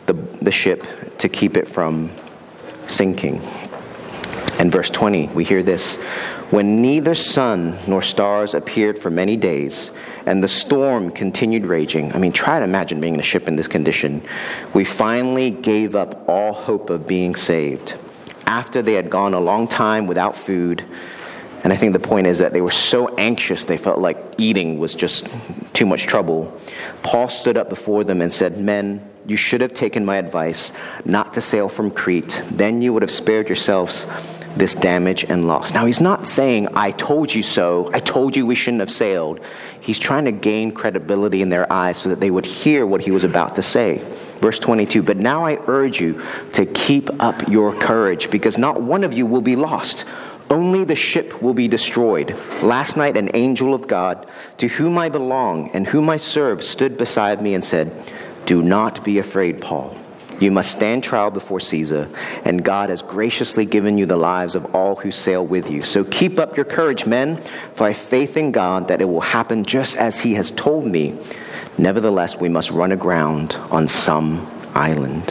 the, 0.06 0.14
the 0.14 0.50
ship 0.50 0.86
to 1.18 1.28
keep 1.28 1.58
it 1.58 1.68
from 1.68 2.10
sinking. 2.86 3.42
And 4.58 4.72
verse 4.72 4.90
20, 4.90 5.28
we 5.28 5.44
hear 5.44 5.62
this 5.62 5.96
When 6.50 6.82
neither 6.82 7.14
sun 7.14 7.78
nor 7.86 8.02
stars 8.02 8.54
appeared 8.54 8.98
for 8.98 9.08
many 9.08 9.36
days, 9.36 9.92
and 10.26 10.42
the 10.42 10.48
storm 10.48 11.10
continued 11.10 11.64
raging. 11.64 12.12
I 12.12 12.18
mean, 12.18 12.32
try 12.32 12.58
to 12.58 12.64
imagine 12.64 13.00
being 13.00 13.14
in 13.14 13.20
a 13.20 13.22
ship 13.22 13.46
in 13.46 13.56
this 13.56 13.68
condition. 13.68 14.22
We 14.74 14.84
finally 14.84 15.50
gave 15.50 15.94
up 15.94 16.28
all 16.28 16.52
hope 16.52 16.90
of 16.90 17.06
being 17.06 17.36
saved. 17.36 17.94
After 18.46 18.82
they 18.82 18.94
had 18.94 19.10
gone 19.10 19.32
a 19.32 19.40
long 19.40 19.68
time 19.68 20.06
without 20.06 20.36
food, 20.36 20.84
and 21.62 21.72
I 21.72 21.76
think 21.76 21.92
the 21.92 22.00
point 22.00 22.26
is 22.26 22.38
that 22.38 22.52
they 22.52 22.60
were 22.60 22.70
so 22.70 23.14
anxious 23.16 23.64
they 23.64 23.76
felt 23.76 24.00
like 24.00 24.18
eating 24.38 24.78
was 24.78 24.94
just 24.94 25.28
too 25.72 25.86
much 25.86 26.06
trouble. 26.06 26.58
Paul 27.02 27.28
stood 27.28 27.56
up 27.56 27.68
before 27.68 28.04
them 28.04 28.20
and 28.20 28.32
said, 28.32 28.58
Men, 28.58 29.08
you 29.26 29.36
should 29.36 29.60
have 29.60 29.74
taken 29.74 30.04
my 30.04 30.16
advice 30.16 30.72
not 31.04 31.34
to 31.34 31.40
sail 31.40 31.68
from 31.68 31.90
Crete. 31.90 32.42
Then 32.50 32.82
you 32.82 32.92
would 32.92 33.02
have 33.02 33.10
spared 33.10 33.48
yourselves 33.48 34.06
this 34.58 34.74
damage 34.74 35.24
and 35.24 35.46
loss. 35.46 35.72
Now, 35.72 35.86
he's 35.86 36.00
not 36.00 36.26
saying, 36.26 36.68
I 36.74 36.90
told 36.90 37.34
you 37.34 37.42
so, 37.42 37.90
I 37.92 38.00
told 38.00 38.36
you 38.36 38.44
we 38.44 38.54
shouldn't 38.54 38.80
have 38.80 38.90
sailed. 38.90 39.40
He's 39.80 39.98
trying 39.98 40.24
to 40.24 40.32
gain 40.32 40.72
credibility 40.72 41.42
in 41.42 41.48
their 41.48 41.72
eyes 41.72 41.96
so 41.98 42.08
that 42.08 42.20
they 42.20 42.30
would 42.30 42.44
hear 42.44 42.86
what 42.86 43.02
he 43.02 43.10
was 43.10 43.24
about 43.24 43.56
to 43.56 43.62
say. 43.62 43.98
Verse 44.40 44.58
22 44.58 45.02
But 45.02 45.16
now 45.16 45.44
I 45.44 45.58
urge 45.66 46.00
you 46.00 46.22
to 46.52 46.66
keep 46.66 47.08
up 47.22 47.48
your 47.48 47.72
courage, 47.72 48.30
because 48.30 48.58
not 48.58 48.82
one 48.82 49.04
of 49.04 49.12
you 49.12 49.26
will 49.26 49.40
be 49.40 49.56
lost. 49.56 50.04
Only 50.50 50.84
the 50.84 50.96
ship 50.96 51.42
will 51.42 51.54
be 51.54 51.68
destroyed. 51.68 52.30
Last 52.62 52.96
night, 52.96 53.16
an 53.16 53.30
angel 53.34 53.74
of 53.74 53.86
God, 53.86 54.26
to 54.56 54.66
whom 54.66 54.96
I 54.96 55.10
belong 55.10 55.70
and 55.70 55.86
whom 55.86 56.08
I 56.08 56.16
serve, 56.16 56.64
stood 56.64 56.96
beside 56.96 57.42
me 57.42 57.54
and 57.54 57.64
said, 57.64 57.92
Do 58.46 58.62
not 58.62 59.04
be 59.04 59.18
afraid, 59.18 59.60
Paul. 59.60 59.94
You 60.40 60.52
must 60.52 60.70
stand 60.70 61.02
trial 61.02 61.30
before 61.30 61.60
Caesar, 61.60 62.08
and 62.44 62.64
God 62.64 62.90
has 62.90 63.02
graciously 63.02 63.66
given 63.66 63.98
you 63.98 64.06
the 64.06 64.16
lives 64.16 64.54
of 64.54 64.74
all 64.74 64.94
who 64.94 65.10
sail 65.10 65.44
with 65.44 65.70
you. 65.70 65.82
So 65.82 66.04
keep 66.04 66.38
up 66.38 66.56
your 66.56 66.64
courage, 66.64 67.06
men, 67.06 67.38
for 67.74 67.84
I 67.84 67.88
have 67.88 67.96
faith 67.96 68.36
in 68.36 68.52
God 68.52 68.88
that 68.88 69.00
it 69.00 69.06
will 69.06 69.20
happen 69.20 69.64
just 69.64 69.96
as 69.96 70.20
He 70.20 70.34
has 70.34 70.50
told 70.52 70.86
me. 70.86 71.18
Nevertheless, 71.76 72.38
we 72.38 72.48
must 72.48 72.70
run 72.70 72.92
aground 72.92 73.54
on 73.70 73.88
some 73.88 74.48
island. 74.74 75.26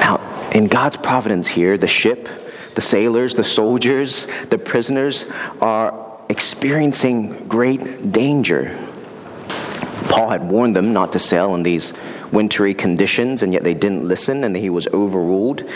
Now, 0.00 0.50
in 0.52 0.66
God's 0.66 0.96
providence 0.96 1.46
here, 1.46 1.78
the 1.78 1.86
ship, 1.86 2.28
the 2.74 2.80
sailors, 2.80 3.34
the 3.34 3.44
soldiers, 3.44 4.26
the 4.48 4.58
prisoners 4.58 5.26
are 5.60 6.18
experiencing 6.28 7.46
great 7.48 8.12
danger. 8.12 8.76
Paul 10.08 10.30
had 10.30 10.48
warned 10.48 10.74
them 10.74 10.92
not 10.92 11.12
to 11.12 11.18
sail 11.18 11.54
in 11.54 11.62
these 11.62 11.92
wintry 12.32 12.74
conditions, 12.74 13.42
and 13.42 13.52
yet 13.52 13.64
they 13.64 13.74
didn't 13.74 14.06
listen, 14.06 14.44
and 14.44 14.56
he 14.56 14.70
was 14.70 14.86
overruled 14.88 15.68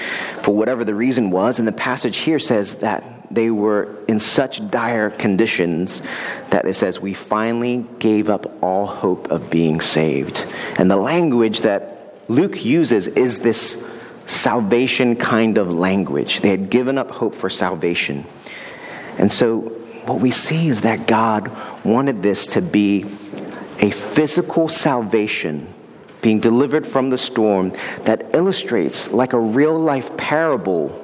for 0.42 0.54
whatever 0.54 0.84
the 0.84 0.94
reason 0.94 1.30
was. 1.30 1.58
And 1.58 1.66
the 1.66 1.72
passage 1.72 2.18
here 2.18 2.38
says 2.38 2.74
that 2.76 3.04
they 3.30 3.50
were 3.50 3.96
in 4.06 4.18
such 4.18 4.66
dire 4.68 5.10
conditions 5.10 6.02
that 6.50 6.66
it 6.66 6.74
says, 6.74 7.00
We 7.00 7.14
finally 7.14 7.84
gave 7.98 8.30
up 8.30 8.62
all 8.62 8.86
hope 8.86 9.30
of 9.30 9.50
being 9.50 9.80
saved. 9.80 10.46
And 10.78 10.90
the 10.90 10.96
language 10.96 11.62
that 11.62 12.14
Luke 12.28 12.64
uses 12.64 13.08
is 13.08 13.40
this 13.40 13.84
salvation 14.26 15.16
kind 15.16 15.58
of 15.58 15.72
language. 15.72 16.40
They 16.40 16.50
had 16.50 16.70
given 16.70 16.96
up 16.98 17.10
hope 17.10 17.34
for 17.34 17.50
salvation. 17.50 18.24
And 19.18 19.30
so, 19.30 19.60
what 20.06 20.20
we 20.20 20.30
see 20.30 20.68
is 20.68 20.82
that 20.82 21.06
God 21.06 21.50
wanted 21.84 22.22
this 22.22 22.48
to 22.48 22.62
be 22.62 23.04
a 23.80 23.90
physical 23.90 24.68
salvation 24.68 25.73
being 26.24 26.40
delivered 26.40 26.86
from 26.86 27.10
the 27.10 27.18
storm 27.18 27.70
that 28.04 28.34
illustrates, 28.34 29.12
like 29.12 29.34
a 29.34 29.38
real 29.38 29.78
life 29.78 30.16
parable, 30.16 30.98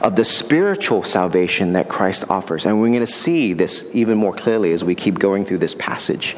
of 0.00 0.16
the 0.16 0.24
spiritual 0.24 1.02
salvation 1.02 1.74
that 1.74 1.90
Christ 1.90 2.24
offers. 2.30 2.64
And 2.64 2.80
we're 2.80 2.88
going 2.88 3.00
to 3.00 3.06
see 3.06 3.52
this 3.52 3.86
even 3.92 4.16
more 4.16 4.32
clearly 4.32 4.72
as 4.72 4.82
we 4.82 4.94
keep 4.94 5.18
going 5.18 5.44
through 5.44 5.58
this 5.58 5.74
passage. 5.74 6.34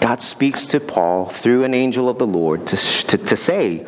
God 0.00 0.22
speaks 0.22 0.66
to 0.68 0.80
Paul 0.80 1.26
through 1.26 1.64
an 1.64 1.74
angel 1.74 2.08
of 2.08 2.16
the 2.16 2.26
Lord 2.26 2.66
to, 2.68 2.76
to, 2.76 3.18
to 3.18 3.36
say 3.36 3.86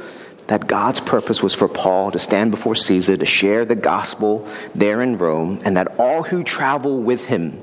that 0.48 0.68
God's 0.68 1.00
purpose 1.00 1.42
was 1.42 1.54
for 1.54 1.68
Paul 1.68 2.10
to 2.10 2.18
stand 2.18 2.50
before 2.50 2.74
Caesar, 2.74 3.16
to 3.16 3.24
share 3.24 3.64
the 3.64 3.74
gospel 3.74 4.46
there 4.74 5.00
in 5.00 5.16
Rome, 5.16 5.58
and 5.64 5.78
that 5.78 5.98
all 5.98 6.22
who 6.22 6.44
travel 6.44 7.00
with 7.00 7.26
him 7.28 7.62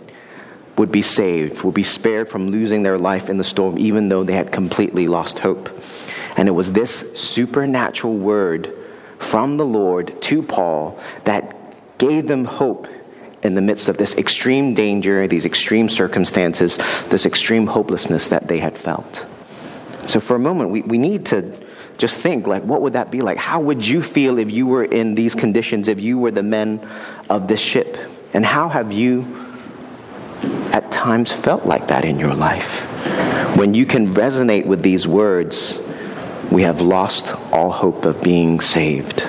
would 0.80 0.92
be 0.92 1.02
saved, 1.02 1.62
would 1.64 1.74
be 1.74 1.84
spared 1.84 2.30
from 2.30 2.50
losing 2.50 2.84
their 2.84 2.98
life 2.98 3.30
in 3.30 3.38
the 3.38 3.44
storm, 3.44 3.78
even 3.78 4.08
though 4.08 4.24
they 4.24 4.34
had 4.34 4.50
completely 4.50 5.08
lost 5.08 5.40
hope. 5.40 5.70
And 6.38 6.48
it 6.48 6.54
was 6.54 6.72
this 6.72 7.12
supernatural 7.20 8.16
word 8.16 8.74
from 9.20 9.58
the 9.58 9.66
Lord 9.66 10.22
to 10.24 10.42
Paul 10.42 10.98
that 11.26 11.54
gave 11.98 12.28
them 12.28 12.46
hope 12.46 12.88
in 13.44 13.56
the 13.56 13.62
midst 13.62 13.90
of 13.90 13.98
this 13.98 14.16
extreme 14.16 14.74
danger, 14.74 15.28
these 15.28 15.46
extreme 15.46 15.90
circumstances, 15.90 16.78
this 17.10 17.26
extreme 17.26 17.68
hopelessness 17.68 18.28
that 18.28 18.48
they 18.48 18.60
had 18.60 18.78
felt. 18.78 19.26
So, 20.08 20.22
for 20.22 20.36
a 20.36 20.40
moment, 20.40 20.70
we, 20.70 20.82
we 20.82 20.98
need 20.98 21.26
to 21.28 21.62
just 21.98 22.20
think 22.20 22.48
like, 22.48 22.64
what 22.64 22.82
would 22.82 22.94
that 22.94 23.12
be 23.12 23.20
like? 23.20 23.38
How 23.38 23.60
would 23.60 23.86
you 23.86 24.02
feel 24.02 24.40
if 24.40 24.50
you 24.50 24.66
were 24.66 24.86
in 24.86 25.16
these 25.16 25.36
conditions, 25.36 25.90
if 25.90 26.00
you 26.00 26.18
were 26.18 26.32
the 26.32 26.44
men 26.44 26.80
of 27.30 27.50
this 27.50 27.60
ship? 27.60 27.98
And 28.34 28.46
how 28.46 28.70
have 28.70 28.94
you 28.94 29.49
times 31.00 31.32
felt 31.32 31.66
like 31.66 31.88
that 31.88 32.04
in 32.04 32.20
your 32.20 32.36
life. 32.36 32.82
When 33.56 33.74
you 33.74 33.86
can 33.86 34.14
resonate 34.14 34.66
with 34.66 34.82
these 34.82 35.08
words, 35.08 35.80
we 36.52 36.64
have 36.64 36.82
lost 36.82 37.34
all 37.54 37.72
hope 37.72 38.04
of 38.04 38.22
being 38.22 38.60
saved. 38.60 39.24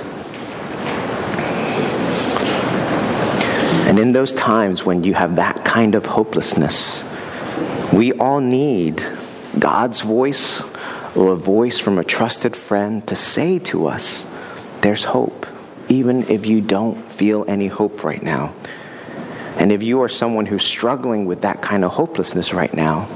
And 3.86 4.00
in 4.00 4.10
those 4.10 4.34
times 4.34 4.84
when 4.84 5.04
you 5.04 5.14
have 5.14 5.36
that 5.36 5.64
kind 5.64 5.94
of 5.94 6.06
hopelessness, 6.06 7.04
we 7.92 8.14
all 8.14 8.40
need 8.40 9.00
God's 9.56 10.00
voice 10.00 10.62
or 11.14 11.34
a 11.34 11.36
voice 11.36 11.78
from 11.78 11.98
a 11.98 12.04
trusted 12.04 12.56
friend 12.56 13.06
to 13.06 13.14
say 13.14 13.60
to 13.70 13.86
us, 13.86 14.26
There's 14.80 15.04
hope, 15.04 15.46
even 15.88 16.24
if 16.28 16.46
you 16.46 16.62
don't 16.62 16.96
feel 16.96 17.44
any 17.46 17.68
hope 17.68 18.02
right 18.02 18.22
now. 18.22 18.54
And 19.60 19.70
if 19.70 19.82
you 19.82 20.00
are 20.00 20.08
someone 20.08 20.46
who's 20.46 20.64
struggling 20.64 21.26
with 21.26 21.42
that 21.42 21.60
kind 21.60 21.84
of 21.84 21.92
hopelessness 21.92 22.54
right 22.54 22.72
now, 22.72 23.06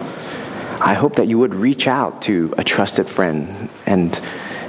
I 0.78 0.92
hope 0.92 1.14
that 1.14 1.26
you 1.26 1.38
would 1.38 1.54
reach 1.54 1.88
out 1.88 2.20
to 2.22 2.52
a 2.58 2.62
trusted 2.62 3.08
friend 3.08 3.70
and, 3.86 4.20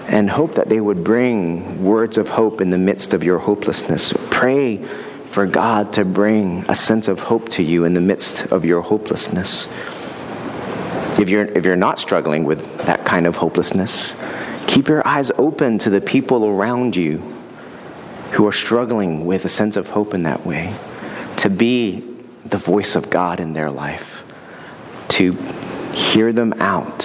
and 0.07 0.29
hope 0.29 0.55
that 0.55 0.69
they 0.69 0.79
would 0.79 1.03
bring 1.03 1.83
words 1.83 2.17
of 2.17 2.29
hope 2.29 2.61
in 2.61 2.69
the 2.69 2.77
midst 2.77 3.13
of 3.13 3.25
your 3.25 3.39
hopelessness. 3.39 4.13
Pray 4.29 4.77
for 5.25 5.45
God 5.45 5.91
to 5.93 6.05
bring 6.05 6.63
a 6.69 6.75
sense 6.75 7.09
of 7.09 7.19
hope 7.19 7.49
to 7.49 7.61
you 7.61 7.83
in 7.83 7.93
the 7.93 7.99
midst 7.99 8.53
of 8.53 8.63
your 8.63 8.81
hopelessness. 8.81 9.67
If 11.19 11.27
you're, 11.27 11.43
if 11.43 11.65
you're 11.65 11.75
not 11.75 11.99
struggling 11.99 12.45
with 12.45 12.77
that 12.85 13.03
kind 13.03 13.27
of 13.27 13.35
hopelessness, 13.35 14.15
keep 14.65 14.87
your 14.87 15.05
eyes 15.05 15.29
open 15.31 15.79
to 15.79 15.89
the 15.89 15.99
people 15.99 16.45
around 16.45 16.95
you 16.95 17.17
who 18.31 18.47
are 18.47 18.53
struggling 18.53 19.25
with 19.25 19.43
a 19.43 19.49
sense 19.49 19.75
of 19.75 19.89
hope 19.89 20.13
in 20.13 20.23
that 20.23 20.45
way 20.45 20.73
to 21.45 21.49
be 21.51 21.99
the 22.45 22.57
voice 22.57 22.95
of 22.95 23.11
God 23.11 23.39
in 23.39 23.53
their 23.53 23.69
life, 23.69 24.23
to 25.09 25.33
hear 25.93 26.33
them 26.33 26.53
out, 26.53 27.01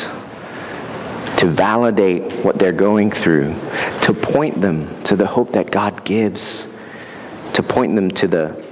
to 1.37 1.47
validate 1.47 2.33
what 2.43 2.59
they're 2.59 2.73
going 2.73 3.11
through, 3.11 3.55
to 4.01 4.15
point 4.15 4.59
them 4.63 5.03
to 5.03 5.15
the 5.15 5.27
hope 5.27 5.53
that 5.53 5.71
God 5.71 6.07
gives, 6.07 6.67
to 7.53 7.63
point 7.63 7.95
them 7.95 8.11
to 8.13 8.27
the 8.27 8.65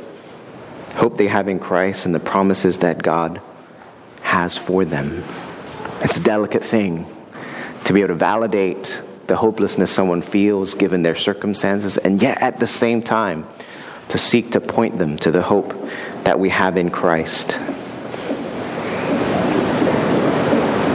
hope 0.94 1.18
they 1.18 1.26
have 1.26 1.48
in 1.48 1.58
Christ 1.58 2.06
and 2.06 2.14
the 2.14 2.18
promises 2.18 2.78
that 2.78 3.02
God 3.02 3.38
has 4.22 4.56
for 4.56 4.86
them. 4.86 5.22
It's 6.00 6.16
a 6.16 6.22
delicate 6.22 6.64
thing 6.64 7.04
to 7.84 7.92
be 7.92 8.00
able 8.00 8.08
to 8.08 8.14
validate 8.14 9.02
the 9.26 9.36
hopelessness 9.36 9.90
someone 9.90 10.22
feels 10.22 10.72
given 10.72 11.02
their 11.02 11.14
circumstances, 11.14 11.98
and 11.98 12.22
yet 12.22 12.40
at 12.40 12.58
the 12.58 12.66
same 12.66 13.02
time, 13.02 13.46
to 14.08 14.18
seek 14.18 14.52
to 14.52 14.60
point 14.60 14.98
them 14.98 15.16
to 15.18 15.30
the 15.30 15.42
hope 15.42 15.72
that 16.24 16.38
we 16.38 16.48
have 16.48 16.76
in 16.76 16.90
Christ. 16.90 17.58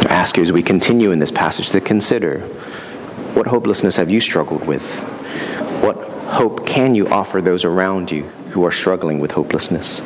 I 0.05 0.15
ask 0.15 0.37
you 0.37 0.43
as 0.43 0.51
we 0.51 0.63
continue 0.63 1.11
in 1.11 1.19
this 1.19 1.31
passage 1.31 1.69
to 1.71 1.81
consider 1.81 2.41
what 3.33 3.47
hopelessness 3.47 3.95
have 3.95 4.09
you 4.09 4.19
struggled 4.19 4.65
with? 4.67 4.99
What 5.81 5.97
hope 6.27 6.67
can 6.67 6.95
you 6.95 7.07
offer 7.07 7.41
those 7.41 7.65
around 7.65 8.11
you 8.11 8.23
who 8.51 8.65
are 8.65 8.71
struggling 8.71 9.19
with 9.19 9.31
hopelessness? 9.31 10.01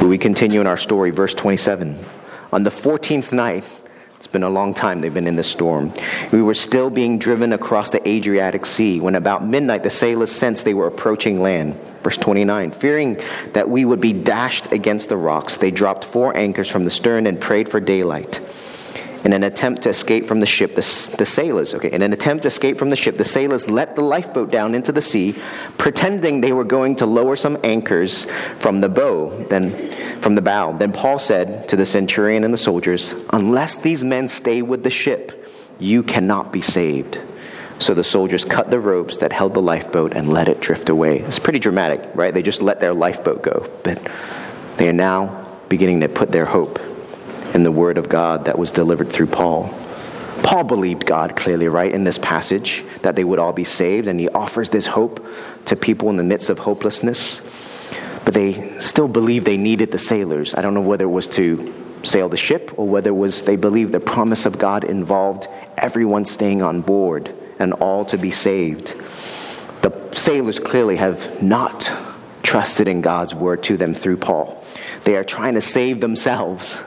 Will 0.00 0.08
we 0.08 0.18
continue 0.18 0.60
in 0.60 0.66
our 0.66 0.76
story, 0.76 1.10
verse 1.10 1.32
27. 1.32 1.98
On 2.52 2.62
the 2.62 2.70
14th 2.70 3.32
night, 3.32 3.64
it's 4.24 4.32
been 4.32 4.42
a 4.42 4.48
long 4.48 4.72
time 4.72 5.02
they've 5.02 5.12
been 5.12 5.26
in 5.26 5.36
this 5.36 5.50
storm. 5.50 5.92
We 6.32 6.40
were 6.40 6.54
still 6.54 6.88
being 6.88 7.18
driven 7.18 7.52
across 7.52 7.90
the 7.90 8.08
Adriatic 8.08 8.64
Sea 8.64 8.98
when 8.98 9.16
about 9.16 9.46
midnight 9.46 9.82
the 9.82 9.90
sailors 9.90 10.32
sensed 10.32 10.64
they 10.64 10.72
were 10.72 10.86
approaching 10.86 11.42
land. 11.42 11.78
Verse 12.02 12.16
29 12.16 12.70
Fearing 12.70 13.20
that 13.52 13.68
we 13.68 13.84
would 13.84 14.00
be 14.00 14.14
dashed 14.14 14.72
against 14.72 15.10
the 15.10 15.18
rocks, 15.18 15.58
they 15.58 15.70
dropped 15.70 16.06
four 16.06 16.34
anchors 16.34 16.70
from 16.70 16.84
the 16.84 16.90
stern 16.90 17.26
and 17.26 17.38
prayed 17.38 17.68
for 17.68 17.80
daylight. 17.80 18.40
In 19.24 19.32
an 19.32 19.42
attempt 19.42 19.82
to 19.82 19.88
escape 19.88 20.26
from 20.26 20.40
the 20.40 20.46
ship, 20.46 20.74
the, 20.74 21.14
the 21.16 21.24
sailors, 21.24 21.72
okay, 21.72 21.90
in 21.90 22.02
an 22.02 22.12
attempt 22.12 22.42
to 22.42 22.48
escape 22.48 22.76
from 22.76 22.90
the 22.90 22.96
ship, 22.96 23.16
the 23.16 23.24
sailors 23.24 23.70
let 23.70 23.96
the 23.96 24.02
lifeboat 24.02 24.50
down 24.50 24.74
into 24.74 24.92
the 24.92 25.00
sea, 25.00 25.34
pretending 25.78 26.42
they 26.42 26.52
were 26.52 26.64
going 26.64 26.96
to 26.96 27.06
lower 27.06 27.34
some 27.34 27.56
anchors 27.64 28.26
from 28.58 28.82
the 28.82 28.88
bow, 28.90 29.30
then 29.48 29.88
from 30.20 30.34
the 30.34 30.42
bow. 30.42 30.72
Then 30.72 30.92
Paul 30.92 31.18
said 31.18 31.70
to 31.70 31.76
the 31.76 31.86
centurion 31.86 32.44
and 32.44 32.52
the 32.52 32.58
soldiers, 32.58 33.14
Unless 33.32 33.76
these 33.76 34.04
men 34.04 34.28
stay 34.28 34.60
with 34.60 34.82
the 34.82 34.90
ship, 34.90 35.48
you 35.78 36.02
cannot 36.02 36.52
be 36.52 36.60
saved. 36.60 37.18
So 37.78 37.94
the 37.94 38.04
soldiers 38.04 38.44
cut 38.44 38.70
the 38.70 38.78
ropes 38.78 39.16
that 39.18 39.32
held 39.32 39.54
the 39.54 39.62
lifeboat 39.62 40.12
and 40.12 40.28
let 40.28 40.48
it 40.48 40.60
drift 40.60 40.90
away. 40.90 41.20
It's 41.20 41.38
pretty 41.38 41.58
dramatic, 41.60 42.10
right? 42.14 42.32
They 42.32 42.42
just 42.42 42.60
let 42.60 42.78
their 42.78 42.92
lifeboat 42.92 43.42
go. 43.42 43.70
But 43.82 44.06
they 44.76 44.88
are 44.88 44.92
now 44.92 45.58
beginning 45.70 46.00
to 46.00 46.08
put 46.08 46.30
their 46.30 46.44
hope 46.44 46.78
in 47.54 47.62
the 47.62 47.72
word 47.72 47.96
of 47.96 48.08
God 48.08 48.44
that 48.46 48.58
was 48.58 48.70
delivered 48.70 49.10
through 49.10 49.28
Paul. 49.28 49.72
Paul 50.42 50.64
believed 50.64 51.06
God 51.06 51.36
clearly, 51.36 51.68
right, 51.68 51.90
in 51.92 52.04
this 52.04 52.18
passage, 52.18 52.84
that 53.02 53.16
they 53.16 53.24
would 53.24 53.38
all 53.38 53.52
be 53.52 53.64
saved, 53.64 54.08
and 54.08 54.20
he 54.20 54.28
offers 54.28 54.68
this 54.68 54.86
hope 54.86 55.24
to 55.66 55.76
people 55.76 56.10
in 56.10 56.16
the 56.16 56.24
midst 56.24 56.50
of 56.50 56.58
hopelessness. 56.58 57.40
But 58.24 58.34
they 58.34 58.78
still 58.80 59.08
believed 59.08 59.46
they 59.46 59.56
needed 59.56 59.92
the 59.92 59.98
sailors. 59.98 60.54
I 60.54 60.60
don't 60.60 60.74
know 60.74 60.80
whether 60.80 61.04
it 61.04 61.08
was 61.08 61.28
to 61.28 61.72
sail 62.02 62.28
the 62.28 62.36
ship 62.36 62.78
or 62.78 62.86
whether 62.86 63.10
it 63.10 63.14
was 63.14 63.42
they 63.42 63.56
believed 63.56 63.92
the 63.92 64.00
promise 64.00 64.44
of 64.44 64.58
God 64.58 64.84
involved 64.84 65.48
everyone 65.78 66.24
staying 66.24 66.60
on 66.60 66.82
board 66.82 67.34
and 67.58 67.72
all 67.74 68.04
to 68.06 68.18
be 68.18 68.30
saved. 68.30 68.94
The 69.82 70.10
sailors 70.12 70.58
clearly 70.58 70.96
have 70.96 71.42
not 71.42 71.90
trusted 72.42 72.88
in 72.88 73.00
God's 73.00 73.34
word 73.34 73.62
to 73.64 73.76
them 73.76 73.94
through 73.94 74.18
Paul. 74.18 74.62
They 75.04 75.16
are 75.16 75.24
trying 75.24 75.54
to 75.54 75.60
save 75.60 76.00
themselves 76.00 76.82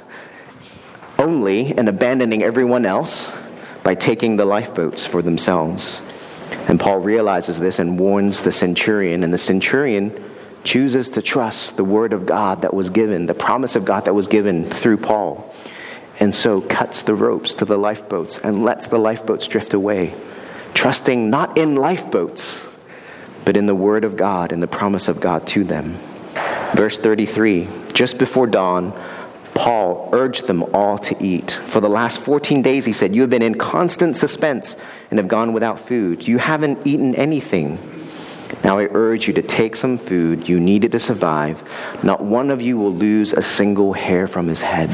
only 1.19 1.77
and 1.77 1.89
abandoning 1.89 2.43
everyone 2.43 2.85
else 2.85 3.37
by 3.83 3.95
taking 3.95 4.35
the 4.35 4.45
lifeboats 4.45 5.05
for 5.05 5.21
themselves. 5.21 6.01
And 6.67 6.79
Paul 6.79 6.99
realizes 6.99 7.59
this 7.59 7.79
and 7.79 7.99
warns 7.99 8.41
the 8.41 8.51
centurion, 8.51 9.23
and 9.23 9.33
the 9.33 9.37
centurion 9.37 10.23
chooses 10.63 11.09
to 11.09 11.21
trust 11.21 11.77
the 11.77 11.83
word 11.83 12.13
of 12.13 12.25
God 12.25 12.61
that 12.63 12.73
was 12.73 12.89
given, 12.89 13.25
the 13.25 13.33
promise 13.33 13.75
of 13.75 13.85
God 13.85 14.05
that 14.05 14.13
was 14.13 14.27
given 14.27 14.65
through 14.65 14.97
Paul, 14.97 15.53
and 16.19 16.35
so 16.35 16.61
cuts 16.61 17.03
the 17.03 17.15
ropes 17.15 17.53
to 17.55 17.65
the 17.65 17.77
lifeboats 17.77 18.37
and 18.39 18.65
lets 18.65 18.87
the 18.87 18.97
lifeboats 18.97 19.47
drift 19.47 19.73
away, 19.73 20.13
trusting 20.73 21.29
not 21.29 21.57
in 21.57 21.75
lifeboats, 21.75 22.67
but 23.45 23.55
in 23.55 23.65
the 23.65 23.75
word 23.75 24.03
of 24.03 24.17
God 24.17 24.51
and 24.51 24.61
the 24.61 24.67
promise 24.67 25.07
of 25.07 25.21
God 25.21 25.47
to 25.47 25.63
them. 25.63 25.95
Verse 26.73 26.97
33 26.97 27.69
Just 27.93 28.17
before 28.17 28.47
dawn, 28.47 28.91
Paul 29.57 30.09
urged 30.13 30.45
them 30.45 30.63
all 30.71 30.99
to 30.99 31.17
eat. 31.21 31.49
For 31.49 31.81
the 31.81 31.89
last 31.89 32.21
14 32.21 32.61
days, 32.61 32.85
he 32.85 32.93
said, 32.93 33.15
You 33.15 33.21
have 33.21 33.31
been 33.31 33.41
in 33.41 33.55
constant 33.55 34.15
suspense 34.15 34.77
and 35.09 35.17
have 35.17 35.27
gone 35.27 35.51
without 35.51 35.79
food. 35.79 36.27
You 36.27 36.37
haven't 36.37 36.85
eaten 36.85 37.15
anything. 37.15 37.79
Now 38.63 38.77
I 38.77 38.83
urge 38.91 39.27
you 39.27 39.33
to 39.33 39.41
take 39.41 39.75
some 39.75 39.97
food. 39.97 40.47
You 40.47 40.59
need 40.59 40.85
it 40.85 40.91
to 40.91 40.99
survive. 40.99 41.63
Not 42.03 42.23
one 42.23 42.51
of 42.51 42.61
you 42.61 42.77
will 42.77 42.93
lose 42.93 43.33
a 43.33 43.41
single 43.41 43.93
hair 43.93 44.27
from 44.27 44.47
his 44.47 44.61
head. 44.61 44.91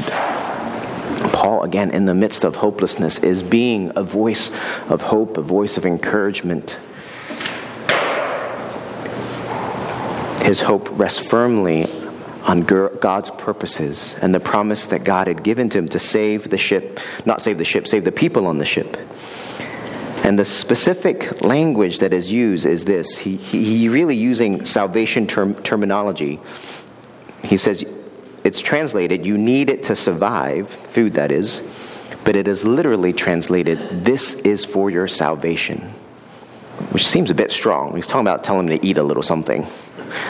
Paul, 1.34 1.62
again, 1.62 1.90
in 1.90 2.06
the 2.06 2.14
midst 2.14 2.42
of 2.42 2.56
hopelessness, 2.56 3.18
is 3.18 3.42
being 3.42 3.92
a 3.96 4.02
voice 4.02 4.50
of 4.88 5.02
hope, 5.02 5.36
a 5.36 5.42
voice 5.42 5.76
of 5.76 5.84
encouragement. 5.84 6.78
His 10.42 10.62
hope 10.62 10.88
rests 10.98 11.20
firmly 11.20 12.03
on 12.44 12.60
God's 12.60 13.30
purposes 13.30 14.14
and 14.20 14.34
the 14.34 14.40
promise 14.40 14.86
that 14.86 15.02
God 15.02 15.26
had 15.26 15.42
given 15.42 15.70
to 15.70 15.78
him 15.78 15.88
to 15.88 15.98
save 15.98 16.50
the 16.50 16.58
ship, 16.58 17.00
not 17.24 17.40
save 17.40 17.58
the 17.58 17.64
ship, 17.64 17.88
save 17.88 18.04
the 18.04 18.12
people 18.12 18.46
on 18.46 18.58
the 18.58 18.64
ship. 18.64 18.96
And 20.24 20.38
the 20.38 20.44
specific 20.44 21.42
language 21.42 21.98
that 21.98 22.12
is 22.14 22.30
used 22.30 22.64
is 22.66 22.84
this. 22.84 23.18
He, 23.18 23.36
he, 23.36 23.78
he 23.78 23.88
really 23.88 24.16
using 24.16 24.64
salvation 24.64 25.26
term, 25.26 25.54
terminology. 25.62 26.40
He 27.44 27.56
says, 27.56 27.84
it's 28.42 28.60
translated, 28.60 29.24
you 29.24 29.38
need 29.38 29.70
it 29.70 29.84
to 29.84 29.96
survive, 29.96 30.68
food 30.68 31.14
that 31.14 31.30
is, 31.30 31.62
but 32.24 32.36
it 32.36 32.48
is 32.48 32.64
literally 32.64 33.12
translated, 33.12 33.78
this 34.04 34.34
is 34.34 34.64
for 34.64 34.90
your 34.90 35.08
salvation, 35.08 35.80
which 36.90 37.06
seems 37.06 37.30
a 37.30 37.34
bit 37.34 37.50
strong. 37.50 37.94
He's 37.94 38.06
talking 38.06 38.26
about 38.26 38.44
telling 38.44 38.66
them 38.66 38.78
to 38.78 38.86
eat 38.86 38.98
a 38.98 39.02
little 39.02 39.22
something. 39.22 39.66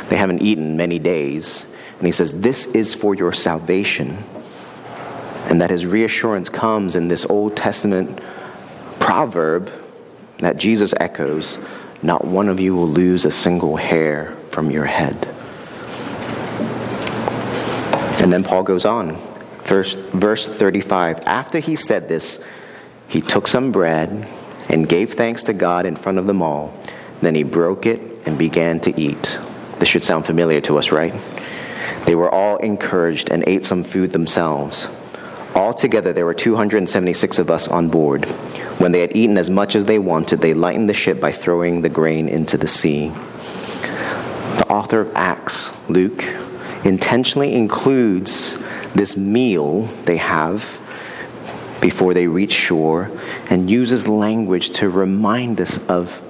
They 0.08 0.16
haven't 0.16 0.42
eaten 0.42 0.76
many 0.76 0.98
days. 0.98 1.66
And 1.98 2.06
he 2.06 2.12
says, 2.12 2.40
This 2.40 2.66
is 2.66 2.94
for 2.94 3.14
your 3.14 3.32
salvation. 3.32 4.18
And 5.46 5.60
that 5.60 5.70
his 5.70 5.86
reassurance 5.86 6.48
comes 6.48 6.96
in 6.96 7.08
this 7.08 7.24
Old 7.26 7.56
Testament 7.56 8.20
proverb 8.98 9.70
that 10.38 10.56
Jesus 10.56 10.94
echoes 10.98 11.58
Not 12.02 12.24
one 12.24 12.48
of 12.48 12.60
you 12.60 12.74
will 12.74 12.88
lose 12.88 13.24
a 13.24 13.30
single 13.30 13.76
hair 13.76 14.34
from 14.50 14.70
your 14.70 14.84
head. 14.84 15.28
And 18.20 18.32
then 18.32 18.42
Paul 18.42 18.62
goes 18.62 18.86
on, 18.86 19.16
verse, 19.64 19.94
verse 19.94 20.46
35. 20.46 21.26
After 21.26 21.58
he 21.58 21.76
said 21.76 22.08
this, 22.08 22.40
he 23.08 23.20
took 23.20 23.46
some 23.46 23.70
bread 23.70 24.26
and 24.68 24.88
gave 24.88 25.12
thanks 25.12 25.42
to 25.44 25.52
God 25.52 25.84
in 25.86 25.96
front 25.96 26.18
of 26.18 26.26
them 26.26 26.40
all. 26.40 26.72
Then 27.20 27.34
he 27.34 27.42
broke 27.42 27.86
it 27.86 28.00
and 28.26 28.38
began 28.38 28.80
to 28.80 28.98
eat. 28.98 29.38
This 29.78 29.88
should 29.88 30.04
sound 30.04 30.24
familiar 30.24 30.60
to 30.62 30.78
us, 30.78 30.90
right? 30.90 31.12
They 32.06 32.14
were 32.14 32.30
all 32.30 32.56
encouraged 32.58 33.30
and 33.30 33.44
ate 33.46 33.64
some 33.64 33.84
food 33.84 34.12
themselves. 34.12 34.88
Altogether, 35.54 36.12
there 36.12 36.26
were 36.26 36.34
276 36.34 37.38
of 37.38 37.50
us 37.50 37.68
on 37.68 37.88
board. 37.88 38.24
When 38.78 38.92
they 38.92 39.00
had 39.00 39.16
eaten 39.16 39.38
as 39.38 39.50
much 39.50 39.76
as 39.76 39.84
they 39.84 39.98
wanted, 39.98 40.40
they 40.40 40.52
lightened 40.52 40.88
the 40.88 40.94
ship 40.94 41.20
by 41.20 41.30
throwing 41.30 41.82
the 41.82 41.88
grain 41.88 42.28
into 42.28 42.56
the 42.56 42.66
sea. 42.66 43.08
The 44.58 44.66
author 44.68 45.00
of 45.00 45.14
Acts, 45.14 45.70
Luke, 45.88 46.24
intentionally 46.84 47.54
includes 47.54 48.56
this 48.94 49.16
meal 49.16 49.82
they 50.06 50.16
have 50.16 50.80
before 51.80 52.14
they 52.14 52.26
reach 52.26 52.52
shore 52.52 53.10
and 53.50 53.70
uses 53.70 54.08
language 54.08 54.70
to 54.70 54.88
remind 54.88 55.60
us 55.60 55.78
of 55.86 56.22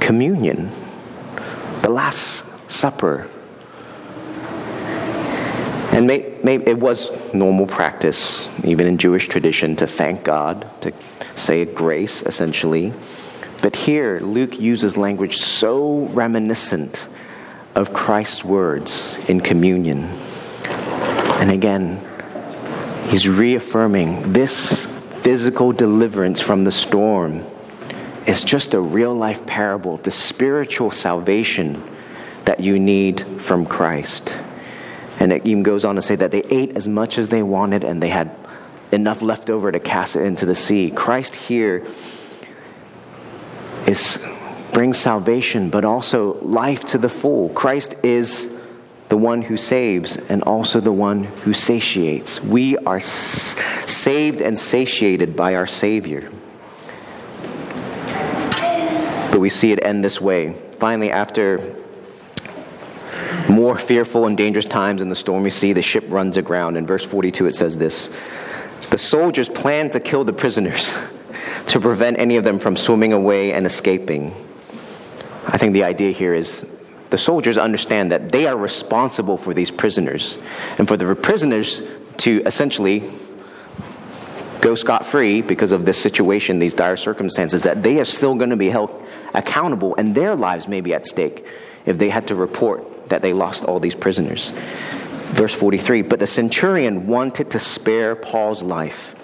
communion, 0.00 0.70
the 1.82 1.88
Last 1.88 2.44
Supper 2.70 3.28
and 5.96 6.06
may, 6.06 6.30
may, 6.44 6.56
it 6.56 6.78
was 6.78 7.32
normal 7.32 7.66
practice, 7.66 8.46
even 8.62 8.86
in 8.86 8.98
Jewish 8.98 9.28
tradition, 9.28 9.76
to 9.76 9.86
thank 9.86 10.22
God, 10.24 10.68
to 10.82 10.92
say 11.36 11.62
a 11.62 11.64
grace, 11.64 12.20
essentially. 12.20 12.92
But 13.62 13.74
here, 13.74 14.20
Luke 14.20 14.60
uses 14.60 14.98
language 14.98 15.38
so 15.38 16.04
reminiscent 16.08 17.08
of 17.74 17.94
Christ's 17.94 18.44
words 18.44 19.18
in 19.26 19.40
communion. 19.40 20.04
And 21.40 21.50
again, 21.50 21.98
he's 23.08 23.26
reaffirming 23.26 24.34
this 24.34 24.84
physical 25.22 25.72
deliverance 25.72 26.42
from 26.42 26.64
the 26.64 26.72
storm 26.72 27.42
is 28.26 28.44
just 28.44 28.74
a 28.74 28.80
real 28.82 29.14
life 29.14 29.46
parable, 29.46 29.96
the 29.96 30.10
spiritual 30.10 30.90
salvation 30.90 31.82
that 32.44 32.60
you 32.60 32.78
need 32.78 33.22
from 33.40 33.64
Christ. 33.64 34.30
And 35.18 35.32
it 35.32 35.46
even 35.46 35.62
goes 35.62 35.84
on 35.84 35.96
to 35.96 36.02
say 36.02 36.16
that 36.16 36.30
they 36.30 36.42
ate 36.42 36.76
as 36.76 36.86
much 36.86 37.18
as 37.18 37.28
they 37.28 37.42
wanted 37.42 37.84
and 37.84 38.02
they 38.02 38.08
had 38.08 38.30
enough 38.92 39.22
left 39.22 39.50
over 39.50 39.72
to 39.72 39.80
cast 39.80 40.16
it 40.16 40.22
into 40.22 40.46
the 40.46 40.54
sea. 40.54 40.90
Christ 40.90 41.34
here 41.34 41.86
is 43.86 44.22
brings 44.72 44.98
salvation 44.98 45.70
but 45.70 45.84
also 45.84 46.34
life 46.40 46.84
to 46.84 46.98
the 46.98 47.08
full. 47.08 47.48
Christ 47.50 47.94
is 48.02 48.54
the 49.08 49.16
one 49.16 49.40
who 49.40 49.56
saves 49.56 50.16
and 50.16 50.42
also 50.42 50.80
the 50.80 50.92
one 50.92 51.24
who 51.24 51.52
satiates. 51.54 52.42
We 52.42 52.76
are 52.78 52.96
s- 52.96 53.56
saved 53.86 54.42
and 54.42 54.58
satiated 54.58 55.34
by 55.36 55.54
our 55.54 55.66
Savior. 55.66 56.30
But 59.30 59.40
we 59.40 59.48
see 59.48 59.72
it 59.72 59.78
end 59.82 60.04
this 60.04 60.20
way. 60.20 60.52
Finally, 60.78 61.10
after 61.10 61.58
more 63.48 63.76
fearful 63.76 64.26
and 64.26 64.36
dangerous 64.36 64.64
times 64.64 65.02
in 65.02 65.08
the 65.08 65.14
stormy 65.14 65.50
sea, 65.50 65.72
the 65.72 65.82
ship 65.82 66.04
runs 66.08 66.36
aground. 66.36 66.76
In 66.76 66.86
verse 66.86 67.04
42, 67.04 67.46
it 67.46 67.54
says 67.54 67.76
this 67.76 68.10
The 68.90 68.98
soldiers 68.98 69.48
planned 69.48 69.92
to 69.92 70.00
kill 70.00 70.24
the 70.24 70.32
prisoners 70.32 70.96
to 71.68 71.80
prevent 71.80 72.18
any 72.18 72.36
of 72.36 72.44
them 72.44 72.58
from 72.58 72.76
swimming 72.76 73.12
away 73.12 73.52
and 73.52 73.66
escaping. 73.66 74.34
I 75.46 75.58
think 75.58 75.72
the 75.72 75.84
idea 75.84 76.10
here 76.10 76.34
is 76.34 76.66
the 77.10 77.18
soldiers 77.18 77.56
understand 77.56 78.10
that 78.10 78.32
they 78.32 78.46
are 78.46 78.56
responsible 78.56 79.36
for 79.36 79.54
these 79.54 79.70
prisoners, 79.70 80.38
and 80.78 80.88
for 80.88 80.96
the 80.96 81.14
prisoners 81.14 81.82
to 82.18 82.42
essentially 82.46 83.04
go 84.60 84.74
scot 84.74 85.06
free 85.06 85.42
because 85.42 85.70
of 85.70 85.84
this 85.84 86.00
situation, 86.00 86.58
these 86.58 86.74
dire 86.74 86.96
circumstances, 86.96 87.62
that 87.62 87.82
they 87.82 88.00
are 88.00 88.04
still 88.04 88.34
going 88.34 88.50
to 88.50 88.56
be 88.56 88.70
held 88.70 88.90
accountable, 89.34 89.94
and 89.96 90.14
their 90.14 90.34
lives 90.34 90.66
may 90.66 90.80
be 90.80 90.92
at 90.92 91.06
stake 91.06 91.46
if 91.84 91.98
they 91.98 92.08
had 92.08 92.26
to 92.26 92.34
report 92.34 92.84
that 93.08 93.22
they 93.22 93.32
lost 93.32 93.64
all 93.64 93.80
these 93.80 93.94
prisoners. 93.94 94.52
Verse 95.30 95.54
43 95.54 96.02
But 96.02 96.18
the 96.18 96.26
centurion 96.26 97.06
wanted 97.06 97.50
to 97.50 97.58
spare 97.58 98.14
Paul's 98.14 98.62
life 98.62 99.14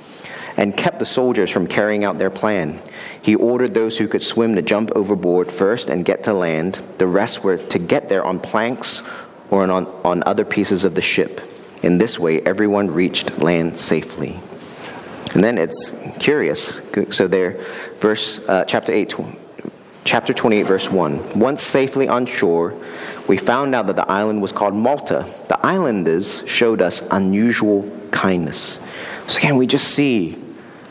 and 0.56 0.76
kept 0.76 0.98
the 0.98 1.06
soldiers 1.06 1.50
from 1.50 1.66
carrying 1.66 2.04
out 2.04 2.18
their 2.18 2.30
plan. 2.30 2.80
He 3.22 3.34
ordered 3.34 3.74
those 3.74 3.96
who 3.96 4.08
could 4.08 4.22
swim 4.22 4.56
to 4.56 4.62
jump 4.62 4.90
overboard 4.94 5.50
first 5.50 5.88
and 5.88 6.04
get 6.04 6.24
to 6.24 6.34
land. 6.34 6.80
The 6.98 7.06
rest 7.06 7.42
were 7.42 7.56
to 7.56 7.78
get 7.78 8.08
there 8.08 8.24
on 8.24 8.40
planks 8.40 9.02
or 9.50 9.62
on, 9.62 9.86
on 10.04 10.22
other 10.24 10.44
pieces 10.44 10.84
of 10.84 10.94
the 10.94 11.00
ship. 11.00 11.40
In 11.82 11.98
this 11.98 12.18
way, 12.18 12.40
everyone 12.42 12.90
reached 12.90 13.38
land 13.38 13.76
safely. 13.76 14.38
And 15.34 15.42
then 15.42 15.58
it's 15.58 15.92
curious. 16.20 16.80
So 17.10 17.26
there, 17.26 17.58
verse 18.00 18.40
uh, 18.46 18.64
chapter 18.66 18.92
eight, 18.92 19.14
chapter 20.04 20.32
twenty-eight, 20.32 20.64
verse 20.64 20.90
one. 20.90 21.38
Once 21.38 21.62
safely 21.62 22.08
on 22.08 22.26
shore, 22.26 22.74
we 23.28 23.36
found 23.36 23.74
out 23.74 23.86
that 23.86 23.96
the 23.96 24.10
island 24.10 24.42
was 24.42 24.52
called 24.52 24.74
Malta. 24.74 25.26
The 25.48 25.64
islanders 25.64 26.42
showed 26.46 26.82
us 26.82 27.02
unusual 27.10 27.90
kindness. 28.10 28.80
So 29.28 29.38
again, 29.38 29.56
we 29.56 29.66
just 29.66 29.88
see 29.88 30.36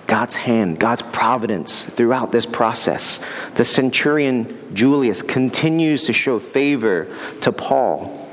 God's 0.08 0.36
hand, 0.36 0.80
God's 0.80 1.02
providence 1.02 1.86
throughout 1.86 2.32
this 2.32 2.46
process. 2.46 3.22
The 3.56 3.66
centurion 3.66 4.74
Julius 4.74 5.22
continues 5.22 6.06
to 6.06 6.14
show 6.14 6.40
favor 6.40 7.08
to 7.42 7.52
Paul, 7.52 8.30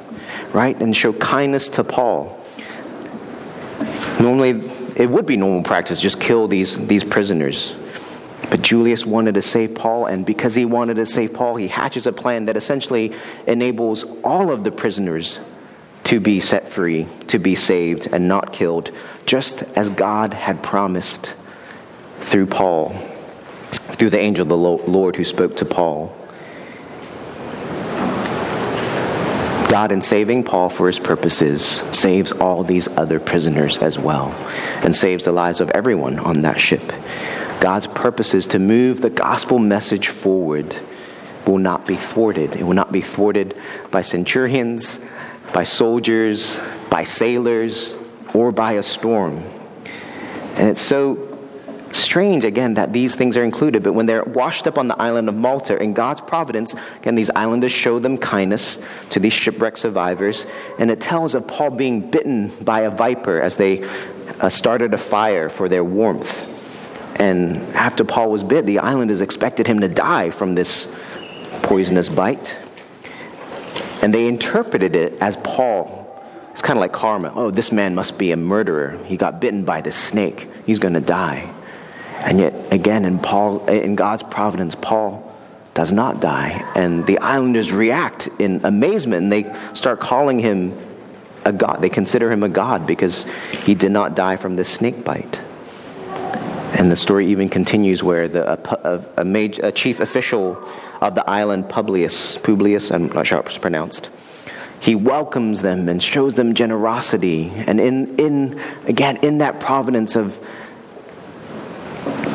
right? 0.53 0.81
And 0.81 0.97
show 0.97 1.13
kindness 1.13 1.69
to 1.71 1.85
Paul. 1.85 2.35
Normally, 4.21 4.51
it 4.97 5.09
would 5.09 5.27
be 5.27 5.37
normal 5.37 5.63
practice 5.63 6.01
just 6.01 6.21
kill 6.21 6.49
these, 6.49 6.77
these 6.89 7.05
prisoners. 7.05 7.75
But 8.51 8.63
Julius 8.63 9.05
wanted 9.05 9.35
to 9.35 9.43
save 9.43 9.75
Paul, 9.75 10.07
and 10.07 10.25
because 10.25 10.55
he 10.55 10.65
wanted 10.65 10.95
to 10.95 11.07
save 11.07 11.35
Paul, 11.35 11.57
he 11.57 11.69
hatches 11.69 12.07
a 12.07 12.13
plan 12.13 12.47
that 12.47 12.57
essentially 12.57 13.13
enables 13.47 14.05
all 14.25 14.51
of 14.51 14.65
the 14.65 14.71
prisoners 14.71 15.41
to 16.05 16.21
be 16.21 16.41
set 16.41 16.69
free, 16.69 17.07
to 17.27 17.39
be 17.39 17.55
saved, 17.55 18.09
and 18.11 18.27
not 18.27 18.53
killed, 18.53 18.91
just 19.27 19.63
as 19.77 19.91
God 19.91 20.33
had 20.33 20.63
promised 20.63 21.35
through 22.21 22.47
Paul, 22.47 22.95
through 23.71 24.11
the 24.11 24.19
angel 24.19 24.43
of 24.45 24.49
the 24.49 24.57
Lord 24.57 25.17
who 25.17 25.25
spoke 25.25 25.59
to 25.59 25.67
Paul. 25.67 26.15
God, 29.69 29.93
in 29.93 30.01
saving 30.01 30.45
Paul 30.45 30.71
for 30.71 30.87
his 30.87 30.99
purposes, 30.99 31.63
saves 31.93 32.33
all 32.33 32.65
these 32.65 32.89
other 32.89 33.21
prisoners 33.21 33.77
as 33.77 33.99
well, 33.99 34.33
and 34.83 34.97
saves 34.97 35.27
the 35.27 35.33
lives 35.33 35.61
of 35.61 35.69
everyone 35.71 36.19
on 36.19 36.41
that 36.41 36.59
ship. 36.59 36.91
God's 37.61 37.87
purposes 37.87 38.47
to 38.49 38.59
move 38.59 39.01
the 39.01 39.11
gospel 39.11 39.59
message 39.59 40.09
forward 40.09 40.77
will 41.47 41.59
not 41.59 41.87
be 41.87 41.97
thwarted. 41.97 42.55
It 42.55 42.63
will 42.63 42.75
not 42.75 42.93
be 42.93 43.01
thwarted 43.01 43.57
by 43.91 44.03
centurions, 44.03 45.01
by 45.53 45.65
soldiers, 45.65 46.61
by 46.91 47.05
sailors, 47.05 47.95
or 48.35 48.53
by 48.53 48.73
a 48.73 48.83
storm. 48.83 49.43
And 50.57 50.69
it's 50.69 50.81
so 50.81 51.25
strange, 51.91 52.45
again, 52.45 52.75
that 52.75 52.93
these 52.93 53.15
things 53.15 53.37
are 53.37 53.43
included, 53.43 53.83
but 53.83 53.93
when 53.93 54.07
they're 54.07 54.25
washed 54.25 54.67
up 54.67 54.77
on 54.79 54.89
the 54.89 55.01
island 55.01 55.29
of 55.29 55.35
Malta, 55.35 55.83
in 55.83 55.95
God's 55.95 56.21
providence, 56.21 56.75
again, 56.99 57.15
these 57.15 57.31
islanders 57.31 57.73
show 57.73 57.99
them 57.99 58.19
kindness 58.19 58.79
to 59.11 59.21
these 59.21 59.33
shipwreck 59.33 59.79
survivors, 59.79 60.47
and 60.79 60.91
it 60.91 61.01
tells 61.01 61.35
of 61.35 61.47
Paul 61.49 61.71
being 61.71 62.11
bitten 62.11 62.49
by 62.63 62.81
a 62.81 62.91
viper 62.91 63.41
as 63.41 63.57
they 63.57 63.85
uh, 64.41 64.49
started 64.49 64.95
a 64.95 64.99
fire 64.99 65.49
for 65.49 65.69
their 65.69 65.85
warmth. 65.85 66.58
And 67.19 67.57
after 67.75 68.05
Paul 68.05 68.31
was 68.31 68.45
bit, 68.45 68.65
the 68.65 68.79
islanders 68.79 69.21
expected 69.21 69.67
him 69.67 69.81
to 69.81 69.89
die 69.89 70.31
from 70.31 70.55
this 70.55 70.89
poisonous 71.63 72.09
bite. 72.09 72.57
And 74.03 74.15
they 74.15 74.29
interpreted 74.29 74.95
it 74.95 75.15
as 75.21 75.37
Paul. 75.39 76.05
It's 76.53 76.63
kind 76.63 76.77
of 76.77 76.81
like 76.81 76.93
karma. 76.93 77.33
Oh, 77.35 77.51
this 77.51 77.73
man 77.73 77.95
must 77.95 78.19
be 78.19 78.33
a 78.33 78.37
murderer. 78.37 79.03
He 79.05 79.17
got 79.17 79.41
bitten 79.41 79.65
by 79.65 79.81
this 79.81 79.97
snake. 79.97 80.49
He's 80.67 80.79
going 80.79 80.95
to 80.95 81.01
die. 81.01 81.53
And 82.19 82.39
yet, 82.39 82.55
again, 82.73 83.05
in, 83.05 83.19
Paul, 83.19 83.67
in 83.67 83.97
God's 83.97 84.23
providence, 84.23 84.75
Paul 84.75 85.25
does 85.75 85.93
not 85.93 86.21
die. 86.21 86.65
And 86.75 87.07
the 87.07 87.19
islanders 87.19 87.73
react 87.73 88.29
in 88.39 88.61
amazement 88.65 89.25
and 89.25 89.33
they 89.33 89.57
start 89.75 90.01
calling 90.01 90.39
him 90.39 90.77
a 91.45 91.53
god. 91.53 91.81
They 91.81 91.89
consider 91.89 92.31
him 92.31 92.43
a 92.43 92.49
god 92.49 92.87
because 92.87 93.25
he 93.65 93.75
did 93.75 93.93
not 93.93 94.17
die 94.17 94.37
from 94.37 94.57
this 94.57 94.69
snake 94.69 95.05
bite. 95.05 95.41
And 96.79 96.93
the 96.93 96.97
story 96.97 97.27
even 97.27 97.49
continues 97.49 98.05
where 98.05 98.29
the, 98.29 98.53
a, 98.53 99.05
a, 99.17 99.25
major, 99.25 99.67
a 99.67 99.73
chief 99.73 99.99
official 99.99 100.57
of 101.01 101.17
the 101.17 101.29
island, 101.29 101.69
Publius, 101.69 102.39
Publius, 102.39 102.93
I'm 102.93 103.09
not 103.09 103.27
sure 103.27 103.39
how 103.39 103.43
it's 103.43 103.59
pronounced, 103.59 104.11
he 104.81 104.95
welcomes 104.95 105.61
them 105.61 105.89
and 105.89 106.01
shows 106.01 106.35
them 106.35 106.55
generosity. 106.55 107.51
And 107.67 107.81
in, 107.81 108.17
in 108.17 108.61
again, 108.87 109.19
in 109.23 109.39
that 109.39 109.59
providence 109.59 110.15
of 110.15 110.41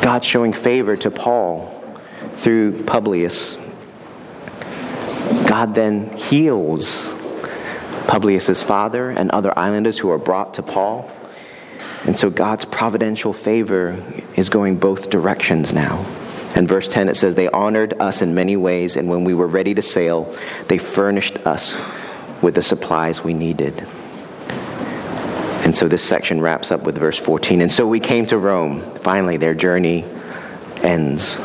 God 0.02 0.22
showing 0.22 0.52
favor 0.52 0.94
to 0.98 1.10
Paul 1.10 1.70
through 2.34 2.84
Publius. 2.84 3.56
God 5.46 5.74
then 5.74 6.14
heals 6.18 7.08
Publius's 8.06 8.62
father 8.62 9.08
and 9.08 9.30
other 9.30 9.58
islanders 9.58 9.98
who 9.98 10.10
are 10.10 10.18
brought 10.18 10.54
to 10.54 10.62
Paul. 10.62 11.10
And 12.04 12.18
so 12.18 12.30
God's 12.30 12.64
providential 12.64 13.32
favor 13.32 13.96
is 14.36 14.50
going 14.50 14.78
both 14.78 15.10
directions 15.10 15.72
now. 15.72 16.04
In 16.54 16.66
verse 16.66 16.86
10, 16.86 17.08
it 17.08 17.16
says, 17.16 17.34
They 17.34 17.48
honored 17.48 17.94
us 18.00 18.22
in 18.22 18.34
many 18.34 18.56
ways, 18.56 18.96
and 18.96 19.08
when 19.08 19.24
we 19.24 19.34
were 19.34 19.46
ready 19.46 19.74
to 19.74 19.82
sail, 19.82 20.32
they 20.68 20.78
furnished 20.78 21.38
us 21.46 21.76
with 22.42 22.54
the 22.54 22.62
supplies 22.62 23.24
we 23.24 23.34
needed. 23.34 23.86
And 25.64 25.76
so 25.76 25.88
this 25.88 26.04
section 26.04 26.40
wraps 26.40 26.70
up 26.70 26.82
with 26.82 26.98
verse 26.98 27.18
14. 27.18 27.62
And 27.62 27.72
so 27.72 27.86
we 27.86 27.98
came 27.98 28.26
to 28.26 28.38
Rome. 28.38 28.80
Finally, 28.98 29.38
their 29.38 29.54
journey 29.54 30.04
ends. 30.82 31.38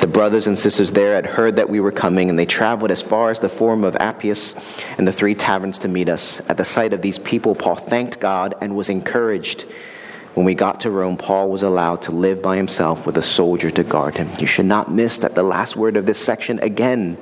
The 0.00 0.06
brothers 0.06 0.46
and 0.46 0.56
sisters 0.56 0.90
there 0.92 1.14
had 1.14 1.26
heard 1.26 1.56
that 1.56 1.68
we 1.68 1.78
were 1.78 1.92
coming, 1.92 2.30
and 2.30 2.38
they 2.38 2.46
traveled 2.46 2.90
as 2.90 3.02
far 3.02 3.30
as 3.30 3.38
the 3.38 3.48
Forum 3.48 3.84
of 3.84 3.94
Appius 3.96 4.54
and 4.96 5.06
the 5.06 5.12
three 5.12 5.34
taverns 5.34 5.78
to 5.80 5.88
meet 5.88 6.08
us. 6.08 6.40
At 6.48 6.56
the 6.56 6.64
sight 6.64 6.94
of 6.94 7.02
these 7.02 7.18
people, 7.18 7.54
Paul 7.54 7.76
thanked 7.76 8.18
God 8.18 8.54
and 8.60 8.74
was 8.74 8.88
encouraged. 8.88 9.66
When 10.36 10.44
we 10.44 10.54
got 10.54 10.82
to 10.82 10.90
Rome, 10.90 11.16
Paul 11.16 11.48
was 11.48 11.62
allowed 11.62 12.02
to 12.02 12.12
live 12.12 12.42
by 12.42 12.58
himself 12.58 13.06
with 13.06 13.16
a 13.16 13.22
soldier 13.22 13.70
to 13.70 13.82
guard 13.82 14.18
him. 14.18 14.30
You 14.38 14.46
should 14.46 14.66
not 14.66 14.92
miss 14.92 15.16
that 15.18 15.34
the 15.34 15.42
last 15.42 15.76
word 15.76 15.96
of 15.96 16.04
this 16.04 16.18
section 16.18 16.60
again 16.60 17.16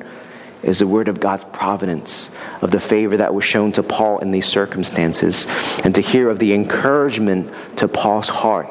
is 0.65 0.81
the 0.81 0.89
word 0.89 1.07
of 1.07 1.21
God's 1.21 1.45
providence, 1.53 2.29
of 2.61 2.73
the 2.73 2.81
favor 2.81 3.19
that 3.19 3.33
was 3.33 3.45
shown 3.45 3.71
to 3.75 3.85
Paul 3.85 4.19
in 4.19 4.33
these 4.33 4.47
circumstances, 4.47 5.47
and 5.85 5.95
to 5.95 6.01
hear 6.01 6.29
of 6.29 6.41
the 6.41 6.55
encouragement 6.55 7.53
to 7.77 7.87
Paul's 7.87 8.29
heart 8.29 8.67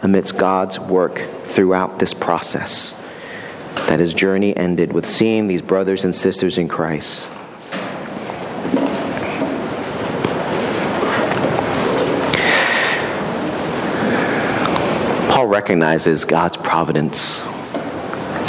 amidst 0.00 0.38
God's 0.38 0.78
work 0.78 1.18
throughout 1.42 1.98
this 1.98 2.14
process. 2.14 2.94
That 3.88 3.98
his 3.98 4.14
journey 4.14 4.56
ended 4.56 4.92
with 4.92 5.08
seeing 5.08 5.48
these 5.48 5.60
brothers 5.60 6.04
and 6.04 6.14
sisters 6.14 6.56
in 6.56 6.68
Christ. 6.68 7.28
Recognizes 15.48 16.24
God's 16.24 16.56
providence 16.56 17.42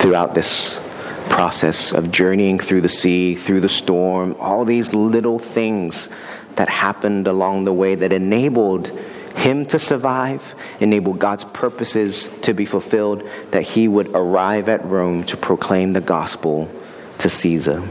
throughout 0.02 0.36
this 0.36 0.80
process 1.30 1.92
of 1.92 2.12
journeying 2.12 2.60
through 2.60 2.82
the 2.82 2.90
sea, 2.90 3.36
through 3.36 3.62
the 3.62 3.70
storm, 3.70 4.36
all 4.40 4.66
these 4.66 4.94
little 4.94 5.40
things 5.40 6.10
that 6.56 6.70
happened 6.70 7.28
along 7.28 7.64
the 7.64 7.74
way 7.74 7.96
that 7.96 8.12
enabled 8.12 8.90
him 9.38 9.66
to 9.66 9.80
survive, 9.80 10.56
enabled 10.80 11.20
God's 11.20 11.46
purposes 11.46 12.30
to 12.42 12.54
be 12.54 12.66
fulfilled, 12.66 13.24
that 13.52 13.64
he 13.64 13.88
would 13.88 14.10
arrive 14.10 14.68
at 14.68 14.84
Rome 14.86 15.24
to 15.26 15.38
proclaim 15.38 15.94
the 15.94 16.02
gospel 16.02 16.70
to 17.20 17.30
Caesar. 17.30 17.82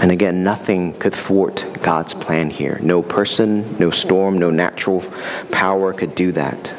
And 0.00 0.12
again, 0.12 0.44
nothing 0.44 0.92
could 0.92 1.14
thwart 1.14 1.64
God's 1.82 2.12
plan 2.12 2.50
here. 2.50 2.78
No 2.82 3.02
person, 3.02 3.78
no 3.78 3.90
storm, 3.90 4.38
no 4.38 4.50
natural 4.50 5.02
power 5.50 5.94
could 5.94 6.14
do 6.14 6.32
that. 6.32 6.74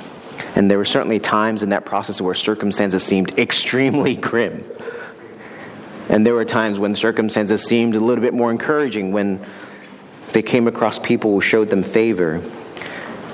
And 0.55 0.69
there 0.69 0.77
were 0.77 0.85
certainly 0.85 1.19
times 1.19 1.63
in 1.63 1.69
that 1.69 1.85
process 1.85 2.21
where 2.21 2.33
circumstances 2.33 3.03
seemed 3.03 3.37
extremely 3.37 4.15
grim. 4.29 4.63
And 6.09 6.25
there 6.25 6.33
were 6.33 6.45
times 6.45 6.79
when 6.79 6.95
circumstances 6.95 7.63
seemed 7.63 7.95
a 7.95 7.99
little 7.99 8.21
bit 8.21 8.33
more 8.33 8.49
encouraging 8.49 9.11
when 9.11 9.45
they 10.31 10.41
came 10.41 10.67
across 10.67 10.99
people 10.99 11.31
who 11.31 11.41
showed 11.41 11.69
them 11.69 11.83
favor. 11.83 12.41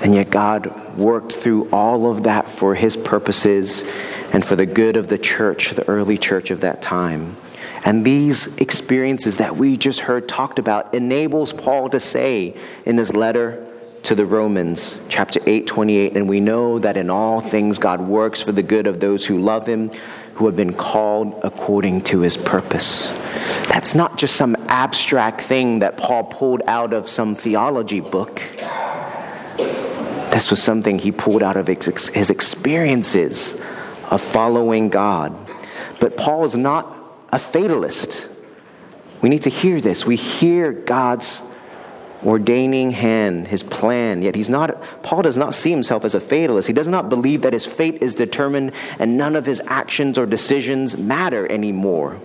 And 0.02 0.14
yet 0.14 0.30
God 0.30 0.96
worked 0.98 1.32
through 1.32 1.68
all 1.70 2.10
of 2.10 2.24
that 2.24 2.48
for 2.48 2.74
his 2.74 2.96
purposes 2.96 3.84
and 4.32 4.44
for 4.44 4.56
the 4.56 4.66
good 4.66 4.96
of 4.96 5.08
the 5.08 5.18
church, 5.18 5.70
the 5.70 5.88
early 5.88 6.18
church 6.18 6.50
of 6.50 6.60
that 6.60 6.82
time. 6.82 7.36
And 7.84 8.04
these 8.04 8.54
experiences 8.56 9.36
that 9.36 9.56
we 9.56 9.76
just 9.76 10.00
heard 10.00 10.28
talked 10.28 10.58
about 10.58 10.94
enables 10.94 11.52
Paul 11.52 11.90
to 11.90 12.00
say 12.00 12.56
in 12.84 12.96
his 12.96 13.14
letter 13.14 13.66
to 14.04 14.14
the 14.14 14.26
Romans, 14.26 14.98
chapter 15.08 15.40
8, 15.46 15.66
28, 15.66 16.16
and 16.16 16.28
we 16.28 16.38
know 16.38 16.78
that 16.78 16.98
in 16.98 17.08
all 17.08 17.40
things 17.40 17.78
God 17.78 18.02
works 18.02 18.40
for 18.40 18.52
the 18.52 18.62
good 18.62 18.86
of 18.86 19.00
those 19.00 19.24
who 19.24 19.38
love 19.38 19.66
him, 19.66 19.90
who 20.34 20.44
have 20.46 20.56
been 20.56 20.74
called 20.74 21.40
according 21.42 22.02
to 22.02 22.20
his 22.20 22.36
purpose. 22.36 23.08
That's 23.68 23.94
not 23.94 24.18
just 24.18 24.36
some 24.36 24.56
abstract 24.68 25.40
thing 25.40 25.78
that 25.78 25.96
Paul 25.96 26.24
pulled 26.24 26.60
out 26.66 26.92
of 26.92 27.08
some 27.08 27.34
theology 27.34 28.00
book. 28.00 28.42
This 30.30 30.50
was 30.50 30.62
something 30.62 30.98
he 30.98 31.10
pulled 31.10 31.42
out 31.42 31.56
of 31.56 31.66
his 31.66 32.30
experiences 32.30 33.54
of 34.10 34.20
following 34.20 34.90
God. 34.90 35.34
But 35.98 36.18
Paul 36.18 36.44
is 36.44 36.56
not 36.56 36.94
a 37.32 37.38
fatalist. 37.38 38.28
We 39.22 39.30
need 39.30 39.42
to 39.42 39.50
hear 39.50 39.80
this. 39.80 40.04
We 40.04 40.16
hear 40.16 40.72
God's 40.72 41.40
ordaining 42.24 42.90
hand, 42.90 43.48
his 43.48 43.62
plan. 43.62 44.22
Yet 44.22 44.34
he's 44.34 44.48
not, 44.48 44.82
Paul 45.02 45.22
does 45.22 45.38
not 45.38 45.54
see 45.54 45.70
himself 45.70 46.04
as 46.04 46.14
a 46.14 46.20
fatalist. 46.20 46.68
He 46.68 46.74
does 46.74 46.88
not 46.88 47.08
believe 47.08 47.42
that 47.42 47.52
his 47.52 47.66
fate 47.66 48.02
is 48.02 48.14
determined 48.14 48.72
and 48.98 49.16
none 49.16 49.36
of 49.36 49.46
his 49.46 49.60
actions 49.66 50.18
or 50.18 50.26
decisions 50.26 50.96
matter 50.96 51.50
anymore. 51.50 52.18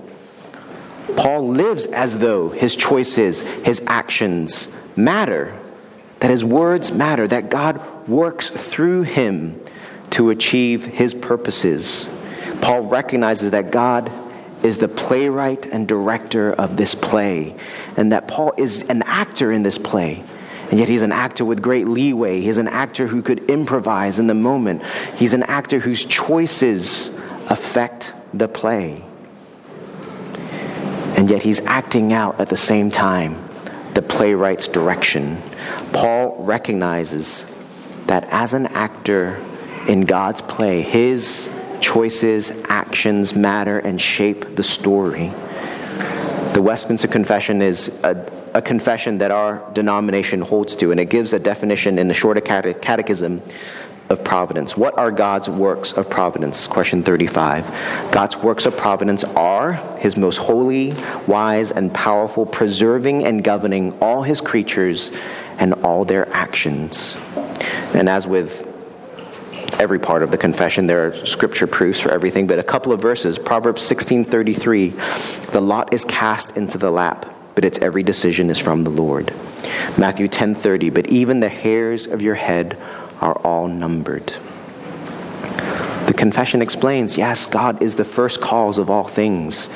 Paul 1.15 1.47
lives 1.49 1.85
as 1.87 2.17
though 2.17 2.49
his 2.49 2.75
choices, 2.75 3.41
his 3.41 3.81
actions 3.87 4.69
matter, 4.95 5.57
that 6.19 6.31
his 6.31 6.45
words 6.45 6.91
matter, 6.91 7.27
that 7.27 7.49
God 7.49 8.07
works 8.07 8.49
through 8.49 9.03
him 9.03 9.59
to 10.11 10.29
achieve 10.29 10.85
his 10.85 11.13
purposes. 11.13 12.07
Paul 12.61 12.81
recognizes 12.81 13.51
that 13.51 13.71
God 13.71 14.11
is 14.63 14.77
the 14.77 14.87
playwright 14.87 15.65
and 15.65 15.87
director 15.87 16.51
of 16.51 16.77
this 16.77 16.95
play, 16.95 17.55
and 17.97 18.11
that 18.11 18.27
Paul 18.27 18.53
is 18.57 18.83
an 18.83 19.03
actor 19.03 19.51
in 19.51 19.63
this 19.63 19.77
play. 19.77 20.23
And 20.69 20.79
yet 20.79 20.87
he's 20.87 21.01
an 21.01 21.11
actor 21.11 21.43
with 21.43 21.61
great 21.61 21.87
leeway. 21.87 22.41
He's 22.41 22.59
an 22.59 22.67
actor 22.67 23.07
who 23.07 23.23
could 23.23 23.49
improvise 23.49 24.19
in 24.19 24.27
the 24.27 24.35
moment. 24.35 24.83
He's 25.15 25.33
an 25.33 25.43
actor 25.43 25.79
whose 25.79 26.05
choices 26.05 27.09
affect 27.49 28.13
the 28.33 28.47
play. 28.47 29.03
And 31.17 31.29
yet 31.29 31.41
he's 31.41 31.59
acting 31.61 32.13
out 32.13 32.39
at 32.39 32.49
the 32.49 32.57
same 32.57 32.91
time 32.91 33.43
the 33.95 34.03
playwright's 34.03 34.67
direction. 34.67 35.41
Paul 35.91 36.35
recognizes 36.43 37.45
that 38.05 38.25
as 38.29 38.53
an 38.53 38.67
actor 38.67 39.43
in 39.87 40.01
God's 40.01 40.41
play, 40.41 40.81
his 40.81 41.49
choices, 41.81 42.51
actions 42.65 43.35
matter 43.35 43.79
and 43.79 43.99
shape 43.99 44.55
the 44.55 44.63
story. 44.63 45.31
The 46.53 46.61
Westminster 46.61 47.07
Confession 47.07 47.61
is 47.61 47.89
a, 48.03 48.31
a, 48.53 48.61
confession 48.61 49.19
that 49.19 49.31
our 49.31 49.63
denomination 49.73 50.41
holds 50.41 50.75
to, 50.77 50.91
and 50.91 50.99
it 50.99 51.05
gives 51.05 51.31
a 51.33 51.39
definition 51.39 51.99
in 51.99 52.07
the 52.07 52.13
Shorter 52.13 52.41
Catechism 52.41 53.41
of 54.09 54.23
providence. 54.23 54.75
What 54.75 54.97
are 54.97 55.11
God's 55.11 55.49
works 55.49 55.93
of 55.93 56.09
providence? 56.09 56.67
Question 56.67 57.03
35. 57.03 58.11
God's 58.11 58.35
works 58.37 58.65
of 58.65 58.75
providence 58.75 59.23
are 59.23 59.73
his 59.99 60.17
most 60.17 60.37
holy, 60.37 60.95
wise, 61.27 61.71
and 61.71 61.93
powerful, 61.93 62.45
preserving 62.45 63.25
and 63.25 63.43
governing 63.43 63.97
all 63.99 64.23
his 64.23 64.41
creatures 64.41 65.11
and 65.59 65.73
all 65.75 66.05
their 66.05 66.27
actions. 66.33 67.15
And 67.93 68.09
as 68.09 68.25
with 68.25 68.68
every 69.79 69.99
part 69.99 70.21
of 70.21 70.31
the 70.31 70.37
confession. 70.37 70.87
There 70.87 71.07
are 71.07 71.25
scripture 71.25 71.65
proofs 71.65 71.99
for 71.99 72.11
everything, 72.11 72.47
but 72.47 72.59
a 72.59 72.63
couple 72.63 72.91
of 72.91 73.01
verses. 73.01 73.39
Proverbs 73.39 73.81
16:33, 73.81 74.93
"The 75.51 75.61
lot 75.61 75.93
is 75.93 76.03
cast 76.03 76.57
into 76.57 76.77
the 76.77 76.91
lap, 76.91 77.33
but 77.55 77.63
its 77.63 77.79
every 77.79 78.03
decision 78.03 78.49
is 78.49 78.59
from 78.59 78.83
the 78.83 78.89
Lord." 78.89 79.31
Matthew 79.97 80.27
10:30, 80.27 80.89
"But 80.89 81.07
even 81.07 81.39
the 81.39 81.49
hairs 81.49 82.05
of 82.05 82.21
your 82.21 82.35
head 82.35 82.77
are 83.21 83.33
all 83.43 83.67
numbered." 83.67 84.33
The 86.07 86.13
confession 86.13 86.61
explains, 86.61 87.17
yes, 87.17 87.45
God 87.45 87.81
is 87.81 87.95
the 87.95 88.03
first 88.03 88.41
cause 88.41 88.77
of 88.77 88.89
all 88.89 89.03
things, 89.03 89.69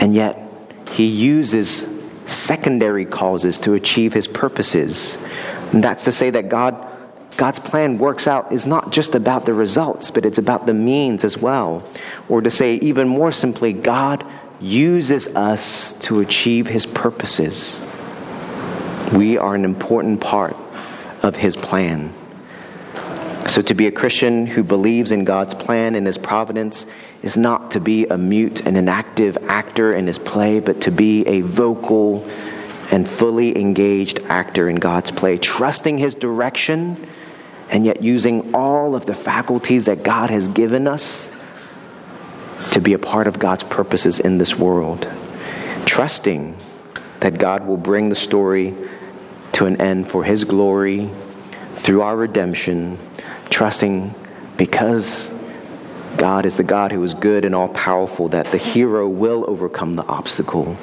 and 0.00 0.14
yet 0.14 0.42
he 0.90 1.04
uses 1.04 1.84
secondary 2.24 3.04
causes 3.04 3.58
to 3.60 3.74
achieve 3.74 4.14
his 4.14 4.26
purposes. 4.26 5.18
And 5.72 5.84
that's 5.84 6.04
to 6.04 6.12
say 6.12 6.30
that 6.30 6.48
God 6.48 6.74
God's 7.36 7.58
plan 7.58 7.98
works 7.98 8.26
out 8.26 8.50
is 8.52 8.66
not 8.66 8.92
just 8.92 9.14
about 9.14 9.44
the 9.44 9.52
results, 9.52 10.10
but 10.10 10.24
it's 10.24 10.38
about 10.38 10.66
the 10.66 10.74
means 10.74 11.22
as 11.22 11.36
well. 11.36 11.82
Or 12.28 12.40
to 12.40 12.50
say 12.50 12.76
even 12.76 13.08
more 13.08 13.30
simply, 13.30 13.72
God 13.72 14.24
uses 14.60 15.28
us 15.28 15.92
to 15.94 16.20
achieve 16.20 16.66
his 16.66 16.86
purposes. 16.86 17.84
We 19.12 19.36
are 19.36 19.54
an 19.54 19.64
important 19.64 20.20
part 20.20 20.56
of 21.22 21.36
his 21.36 21.56
plan. 21.56 22.12
So, 23.46 23.62
to 23.62 23.74
be 23.74 23.86
a 23.86 23.92
Christian 23.92 24.46
who 24.46 24.64
believes 24.64 25.12
in 25.12 25.24
God's 25.24 25.54
plan 25.54 25.94
and 25.94 26.04
his 26.04 26.18
providence 26.18 26.84
is 27.22 27.36
not 27.36 27.70
to 27.72 27.80
be 27.80 28.06
a 28.06 28.18
mute 28.18 28.66
and 28.66 28.76
inactive 28.76 29.38
actor 29.48 29.92
in 29.92 30.08
his 30.08 30.18
play, 30.18 30.58
but 30.58 30.80
to 30.82 30.90
be 30.90 31.24
a 31.28 31.42
vocal 31.42 32.28
and 32.90 33.08
fully 33.08 33.56
engaged 33.56 34.18
actor 34.24 34.68
in 34.68 34.76
God's 34.76 35.12
play, 35.12 35.38
trusting 35.38 35.98
his 35.98 36.14
direction 36.14 37.06
and 37.70 37.84
yet 37.84 38.02
using 38.02 38.54
all 38.54 38.94
of 38.94 39.06
the 39.06 39.14
faculties 39.14 39.86
that 39.86 40.02
God 40.02 40.30
has 40.30 40.48
given 40.48 40.86
us 40.86 41.30
to 42.72 42.80
be 42.80 42.92
a 42.92 42.98
part 42.98 43.26
of 43.26 43.38
God's 43.38 43.64
purposes 43.64 44.18
in 44.18 44.38
this 44.38 44.56
world. 44.56 45.08
Trusting 45.84 46.56
that 47.20 47.38
God 47.38 47.66
will 47.66 47.76
bring 47.76 48.08
the 48.08 48.14
story 48.14 48.74
to 49.52 49.66
an 49.66 49.80
end 49.80 50.08
for 50.08 50.24
His 50.24 50.44
glory 50.44 51.10
through 51.76 52.02
our 52.02 52.16
redemption. 52.16 52.98
Trusting 53.50 54.14
because 54.56 55.32
God 56.16 56.46
is 56.46 56.56
the 56.56 56.64
God 56.64 56.92
who 56.92 57.02
is 57.02 57.14
good 57.14 57.44
and 57.44 57.54
all 57.54 57.68
powerful, 57.68 58.28
that 58.28 58.50
the 58.52 58.58
hero 58.58 59.08
will 59.08 59.44
overcome 59.48 59.94
the 59.94 60.04
obstacle, 60.04 60.76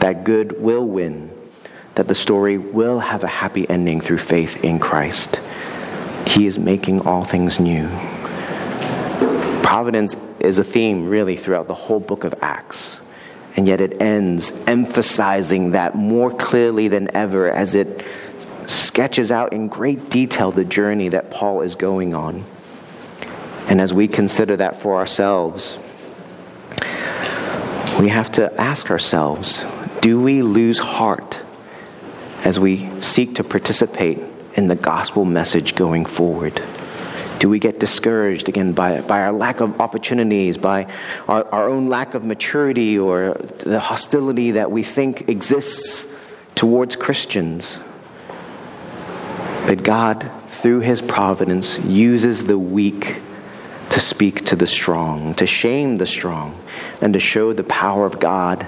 that 0.00 0.24
good 0.24 0.60
will 0.60 0.86
win, 0.86 1.30
that 1.94 2.08
the 2.08 2.14
story 2.14 2.58
will 2.58 3.00
have 3.00 3.22
a 3.22 3.28
happy 3.28 3.68
ending 3.68 4.00
through 4.00 4.18
faith 4.18 4.62
in 4.64 4.78
Christ. 4.78 5.40
He 6.28 6.44
is 6.44 6.58
making 6.58 7.06
all 7.06 7.24
things 7.24 7.58
new. 7.58 7.88
Providence 9.62 10.14
is 10.40 10.58
a 10.58 10.64
theme 10.64 11.08
really 11.08 11.36
throughout 11.36 11.68
the 11.68 11.74
whole 11.74 12.00
book 12.00 12.22
of 12.24 12.34
Acts. 12.42 13.00
And 13.56 13.66
yet 13.66 13.80
it 13.80 14.02
ends 14.02 14.52
emphasizing 14.66 15.70
that 15.70 15.94
more 15.94 16.30
clearly 16.30 16.88
than 16.88 17.16
ever 17.16 17.48
as 17.48 17.74
it 17.74 18.04
sketches 18.66 19.32
out 19.32 19.54
in 19.54 19.68
great 19.68 20.10
detail 20.10 20.50
the 20.50 20.66
journey 20.66 21.08
that 21.08 21.30
Paul 21.30 21.62
is 21.62 21.74
going 21.74 22.14
on. 22.14 22.44
And 23.66 23.80
as 23.80 23.94
we 23.94 24.06
consider 24.06 24.54
that 24.58 24.82
for 24.82 24.96
ourselves, 24.96 25.78
we 27.98 28.10
have 28.10 28.30
to 28.32 28.52
ask 28.60 28.90
ourselves 28.90 29.64
do 30.02 30.20
we 30.20 30.42
lose 30.42 30.78
heart 30.78 31.40
as 32.44 32.60
we 32.60 33.00
seek 33.00 33.36
to 33.36 33.44
participate 33.44 34.20
in 34.58 34.66
the 34.66 34.74
gospel 34.74 35.24
message 35.24 35.76
going 35.76 36.04
forward? 36.04 36.60
Do 37.38 37.48
we 37.48 37.60
get 37.60 37.78
discouraged 37.78 38.48
again 38.48 38.72
by, 38.72 39.00
by 39.02 39.22
our 39.22 39.30
lack 39.30 39.60
of 39.60 39.80
opportunities, 39.80 40.58
by 40.58 40.92
our, 41.28 41.44
our 41.54 41.68
own 41.68 41.86
lack 41.86 42.14
of 42.14 42.24
maturity, 42.24 42.98
or 42.98 43.34
the 43.58 43.78
hostility 43.78 44.50
that 44.52 44.72
we 44.72 44.82
think 44.82 45.28
exists 45.28 46.08
towards 46.56 46.96
Christians? 46.96 47.78
But 49.68 49.84
God, 49.84 50.28
through 50.48 50.80
His 50.80 51.02
providence, 51.02 51.78
uses 51.78 52.42
the 52.42 52.58
weak 52.58 53.20
to 53.90 54.00
speak 54.00 54.44
to 54.46 54.56
the 54.56 54.66
strong, 54.66 55.34
to 55.34 55.46
shame 55.46 55.98
the 55.98 56.06
strong, 56.06 56.58
and 57.00 57.12
to 57.12 57.20
show 57.20 57.52
the 57.52 57.62
power 57.62 58.06
of 58.06 58.18
God 58.18 58.66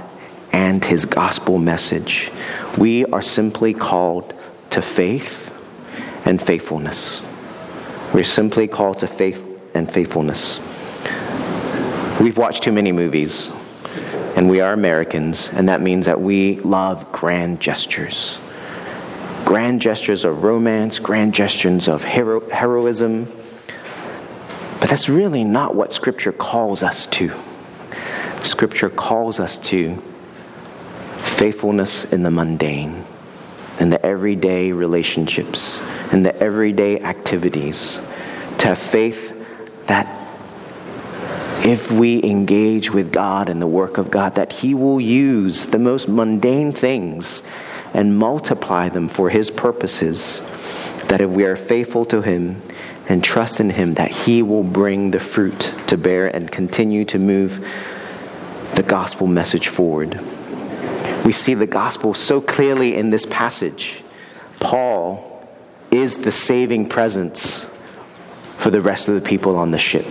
and 0.53 0.85
His 0.85 1.05
gospel 1.05 1.59
message. 1.59 2.31
We 2.79 3.07
are 3.07 3.23
simply 3.23 3.75
called 3.75 4.33
to 4.71 4.83
faith 4.83 5.50
and 6.25 6.41
faithfulness. 6.41 7.23
We're 8.13 8.25
simply 8.25 8.67
called 8.67 9.01
to 9.01 9.07
faith 9.07 9.45
and 9.75 9.91
faithfulness. 9.91 10.59
We've 12.21 12.37
watched 12.37 12.63
too 12.63 12.73
many 12.73 12.93
movies, 12.93 13.51
and 14.37 14.51
we 14.51 14.61
are 14.61 14.73
Americans, 14.73 15.49
and 15.49 15.69
that 15.69 15.81
means 15.81 16.07
that 16.07 16.21
we 16.21 16.57
love 16.61 17.11
grand 17.13 17.61
gestures. 17.61 18.39
Grand 19.45 19.81
gestures 19.81 20.25
of 20.25 20.45
romance, 20.45 20.99
grand 20.99 21.35
gestures 21.35 21.89
of 21.89 22.05
hero- 22.05 22.49
heroism. 22.51 23.27
But 24.81 24.89
that's 24.89 25.09
really 25.09 25.45
not 25.45 25.75
what 25.75 25.93
Scripture 25.93 26.33
calls 26.33 26.83
us 26.83 27.07
to. 27.09 27.33
Scripture 28.43 28.91
calls 28.91 29.41
us 29.41 29.59
to 29.59 29.97
faithfulness 31.23 32.05
in 32.05 32.23
the 32.23 32.31
mundane, 32.31 33.05
in 33.79 33.91
the 33.91 34.05
everyday 34.05 34.73
relationships, 34.73 35.81
in 36.13 36.23
the 36.23 36.37
everyday 36.37 37.01
activities, 37.01 38.01
to 38.59 38.69
have 38.69 38.79
faith 38.79 39.37
that 39.87 40.07
if 41.65 41.93
we 41.93 42.23
engage 42.25 42.91
with 42.91 43.13
God 43.13 43.49
and 43.49 43.61
the 43.61 43.67
work 43.67 43.99
of 43.99 44.11
God, 44.11 44.35
that 44.37 44.53
He 44.53 44.75
will 44.75 45.01
use 45.01 45.67
the 45.67 45.79
most 45.79 46.09
mundane 46.09 46.73
things 46.73 47.43
and 47.93 48.17
multiply 48.19 48.89
them 48.89 49.09
for 49.09 49.29
His 49.29 49.51
purposes. 49.51 50.41
That 51.09 51.21
if 51.21 51.31
we 51.31 51.45
are 51.45 51.57
faithful 51.57 52.05
to 52.07 52.23
Him 52.23 52.63
and 53.09 53.23
trust 53.23 53.61
in 53.61 53.71
Him, 53.71 53.95
that 53.95 54.11
He 54.11 54.43
will 54.43 54.63
bring 54.63 55.11
the 55.11 55.21
fruit 55.21 55.75
to 55.89 55.99
bear 55.99 56.35
and 56.35 56.51
continue 56.51 57.05
to 57.07 57.19
move 57.19 57.67
the 58.75 58.83
gospel 58.83 59.27
message 59.27 59.69
forward. 59.69 60.19
We 61.27 61.33
see 61.33 61.55
the 61.55 61.67
gospel 61.67 62.15
so 62.15 62.41
clearly 62.41 62.97
in 62.97 63.11
this 63.11 63.27
passage. 63.27 64.03
Paul 64.61 65.30
is 65.91 66.19
the 66.19 66.31
saving 66.31 66.87
presence 66.87 67.69
for 68.57 68.71
the 68.71 68.81
rest 68.81 69.09
of 69.09 69.15
the 69.15 69.21
people 69.21 69.57
on 69.57 69.71
the 69.71 69.79
ship. 69.79 70.07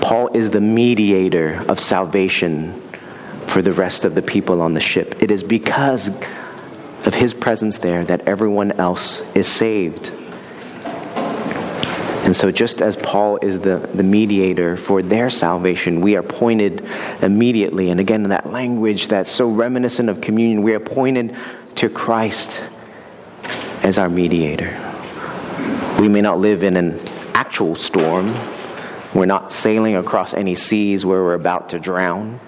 Paul 0.00 0.28
is 0.34 0.50
the 0.50 0.60
mediator 0.60 1.64
of 1.68 1.78
salvation 1.78 2.80
for 3.46 3.62
the 3.62 3.72
rest 3.72 4.04
of 4.04 4.14
the 4.14 4.22
people 4.22 4.62
on 4.62 4.74
the 4.74 4.80
ship. 4.80 5.22
It 5.22 5.30
is 5.30 5.42
because 5.42 6.08
of 7.06 7.14
his 7.14 7.34
presence 7.34 7.78
there 7.78 8.04
that 8.04 8.22
everyone 8.22 8.72
else 8.72 9.20
is 9.34 9.46
saved. 9.46 10.12
And 12.24 12.36
so, 12.36 12.52
just 12.52 12.80
as 12.80 12.96
Paul 12.96 13.38
is 13.42 13.58
the, 13.58 13.78
the 13.78 14.04
mediator 14.04 14.76
for 14.76 15.02
their 15.02 15.30
salvation, 15.30 16.00
we 16.00 16.14
are 16.16 16.22
pointed 16.22 16.84
immediately, 17.22 17.90
and 17.90 17.98
again, 17.98 18.22
in 18.22 18.30
that 18.30 18.46
language 18.46 19.08
that's 19.08 19.30
so 19.30 19.48
reminiscent 19.48 20.08
of 20.08 20.20
communion, 20.20 20.62
we 20.62 20.74
are 20.74 20.80
pointed 20.80 21.34
to 21.76 21.88
Christ 21.88 22.62
as 23.82 23.98
our 23.98 24.08
mediator. 24.08 24.76
We 25.98 26.08
may 26.08 26.20
not 26.20 26.38
live 26.38 26.64
in 26.64 26.76
an 26.76 27.00
actual 27.34 27.74
storm, 27.74 28.34
we're 29.14 29.26
not 29.26 29.50
sailing 29.50 29.96
across 29.96 30.34
any 30.34 30.54
seas 30.54 31.04
where 31.04 31.22
we're 31.22 31.34
about 31.34 31.70
to 31.70 31.80
drown. 31.80 32.38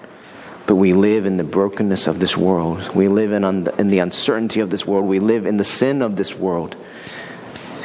But 0.65 0.75
we 0.75 0.93
live 0.93 1.25
in 1.25 1.35
the 1.35 1.43
brokenness 1.43 2.07
of 2.07 2.19
this 2.19 2.37
world. 2.37 2.95
We 2.95 3.09
live 3.09 3.33
in, 3.33 3.43
un- 3.43 3.67
in 3.77 3.89
the 3.89 3.99
uncertainty 3.99 4.61
of 4.61 4.69
this 4.69 4.85
world. 4.87 5.05
We 5.05 5.19
live 5.19 5.45
in 5.45 5.57
the 5.57 5.63
sin 5.65 6.01
of 6.01 6.15
this 6.15 6.35
world. 6.35 6.77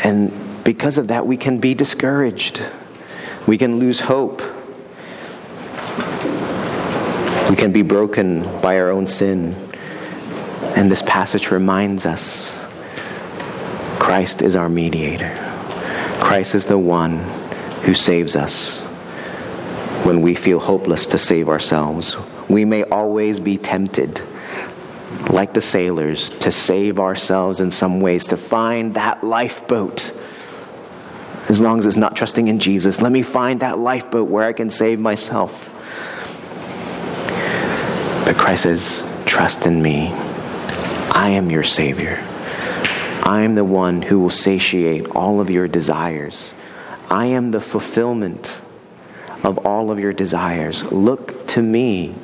And 0.04 0.32
because 0.62 0.96
of 0.96 1.08
that, 1.08 1.26
we 1.26 1.36
can 1.36 1.58
be 1.58 1.74
discouraged. 1.74 2.62
We 3.48 3.58
can 3.58 3.80
lose 3.80 3.98
hope. 3.98 4.40
We 7.50 7.56
can 7.56 7.72
be 7.72 7.82
broken 7.82 8.42
by 8.60 8.78
our 8.78 8.90
own 8.90 9.08
sin. 9.08 9.56
And 10.76 10.88
this 10.88 11.02
passage 11.02 11.50
reminds 11.50 12.06
us 12.06 12.57
Christ 13.98 14.42
is 14.42 14.56
our 14.56 14.68
mediator. 14.68 15.34
Christ 16.20 16.54
is 16.54 16.64
the 16.64 16.78
one 16.78 17.18
who 17.82 17.94
saves 17.94 18.36
us 18.36 18.80
when 20.04 20.22
we 20.22 20.34
feel 20.34 20.58
hopeless 20.58 21.06
to 21.08 21.18
save 21.18 21.48
ourselves. 21.48 22.16
We 22.48 22.64
may 22.64 22.84
always 22.84 23.40
be 23.40 23.58
tempted, 23.58 24.20
like 25.30 25.52
the 25.52 25.60
sailors, 25.60 26.30
to 26.30 26.50
save 26.50 26.98
ourselves 26.98 27.60
in 27.60 27.70
some 27.70 28.00
ways, 28.00 28.26
to 28.26 28.36
find 28.36 28.94
that 28.94 29.22
lifeboat. 29.22 30.12
As 31.48 31.60
long 31.60 31.78
as 31.78 31.86
it's 31.86 31.96
not 31.96 32.16
trusting 32.16 32.48
in 32.48 32.58
Jesus, 32.58 33.00
let 33.00 33.12
me 33.12 33.22
find 33.22 33.60
that 33.60 33.78
lifeboat 33.78 34.28
where 34.28 34.44
I 34.44 34.52
can 34.52 34.70
save 34.70 35.00
myself. 35.00 35.70
But 38.24 38.36
Christ 38.36 38.64
says, 38.64 39.06
Trust 39.24 39.66
in 39.66 39.82
me. 39.82 40.08
I 41.10 41.30
am 41.30 41.50
your 41.50 41.64
Savior. 41.64 42.22
I 43.28 43.42
am 43.42 43.56
the 43.56 43.64
one 43.64 44.00
who 44.00 44.20
will 44.20 44.30
satiate 44.30 45.06
all 45.08 45.38
of 45.38 45.50
your 45.50 45.68
desires. 45.68 46.54
I 47.10 47.26
am 47.26 47.50
the 47.50 47.60
fulfillment 47.60 48.62
of 49.44 49.66
all 49.66 49.90
of 49.90 50.00
your 50.00 50.14
desires. 50.14 50.82
Look 50.90 51.46
to 51.48 51.60
me. 51.60 52.14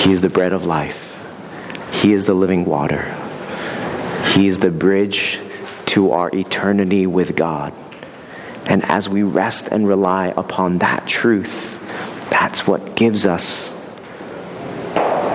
He 0.00 0.10
is 0.10 0.22
the 0.22 0.28
bread 0.28 0.52
of 0.52 0.64
life. 0.64 1.16
He 1.92 2.12
is 2.12 2.24
the 2.24 2.34
living 2.34 2.64
water. 2.64 3.14
He 4.34 4.48
is 4.48 4.58
the 4.58 4.72
bridge 4.72 5.38
to 5.86 6.10
our 6.10 6.34
eternity 6.34 7.06
with 7.06 7.36
God. 7.36 7.72
And 8.66 8.84
as 8.86 9.08
we 9.08 9.22
rest 9.22 9.68
and 9.68 9.86
rely 9.86 10.34
upon 10.36 10.78
that 10.78 11.06
truth, 11.06 11.78
that's 12.28 12.66
what 12.66 12.96
gives 12.96 13.24
us 13.24 13.72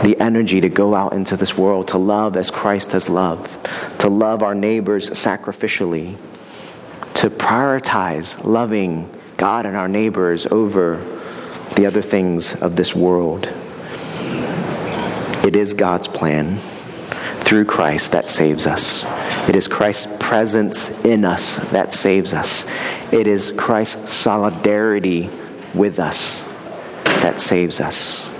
the 0.03 0.15
energy 0.19 0.61
to 0.61 0.69
go 0.69 0.95
out 0.95 1.13
into 1.13 1.35
this 1.37 1.57
world, 1.57 1.89
to 1.89 1.97
love 1.97 2.37
as 2.37 2.51
Christ 2.51 2.91
has 2.91 3.09
loved, 3.09 3.49
to 4.01 4.09
love 4.09 4.43
our 4.43 4.55
neighbors 4.55 5.09
sacrificially, 5.09 6.15
to 7.15 7.29
prioritize 7.29 8.43
loving 8.43 9.09
God 9.37 9.65
and 9.65 9.75
our 9.75 9.87
neighbors 9.87 10.45
over 10.47 10.97
the 11.75 11.85
other 11.85 12.01
things 12.01 12.53
of 12.55 12.75
this 12.75 12.95
world. 12.95 13.47
It 15.45 15.55
is 15.55 15.73
God's 15.73 16.07
plan 16.07 16.57
through 17.47 17.65
Christ 17.65 18.11
that 18.11 18.29
saves 18.29 18.67
us. 18.67 19.05
It 19.47 19.55
is 19.55 19.67
Christ's 19.67 20.07
presence 20.19 20.89
in 21.05 21.23
us 21.23 21.55
that 21.71 21.93
saves 21.93 22.33
us. 22.33 22.65
It 23.13 23.27
is 23.27 23.53
Christ's 23.55 24.13
solidarity 24.13 25.29
with 25.73 25.99
us 25.99 26.41
that 27.21 27.39
saves 27.39 27.79
us. 27.79 28.36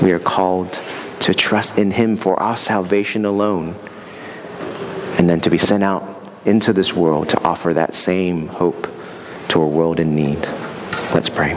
We 0.00 0.12
are 0.12 0.18
called 0.18 0.78
to 1.20 1.34
trust 1.34 1.78
in 1.78 1.90
Him 1.90 2.16
for 2.16 2.40
our 2.40 2.56
salvation 2.56 3.24
alone, 3.24 3.74
and 5.18 5.28
then 5.28 5.40
to 5.40 5.50
be 5.50 5.58
sent 5.58 5.82
out 5.82 6.08
into 6.44 6.72
this 6.72 6.92
world 6.92 7.28
to 7.30 7.44
offer 7.44 7.74
that 7.74 7.94
same 7.94 8.48
hope 8.48 8.88
to 9.48 9.60
a 9.60 9.66
world 9.66 10.00
in 10.00 10.14
need. 10.14 10.40
Let's 11.12 11.28
pray. 11.28 11.54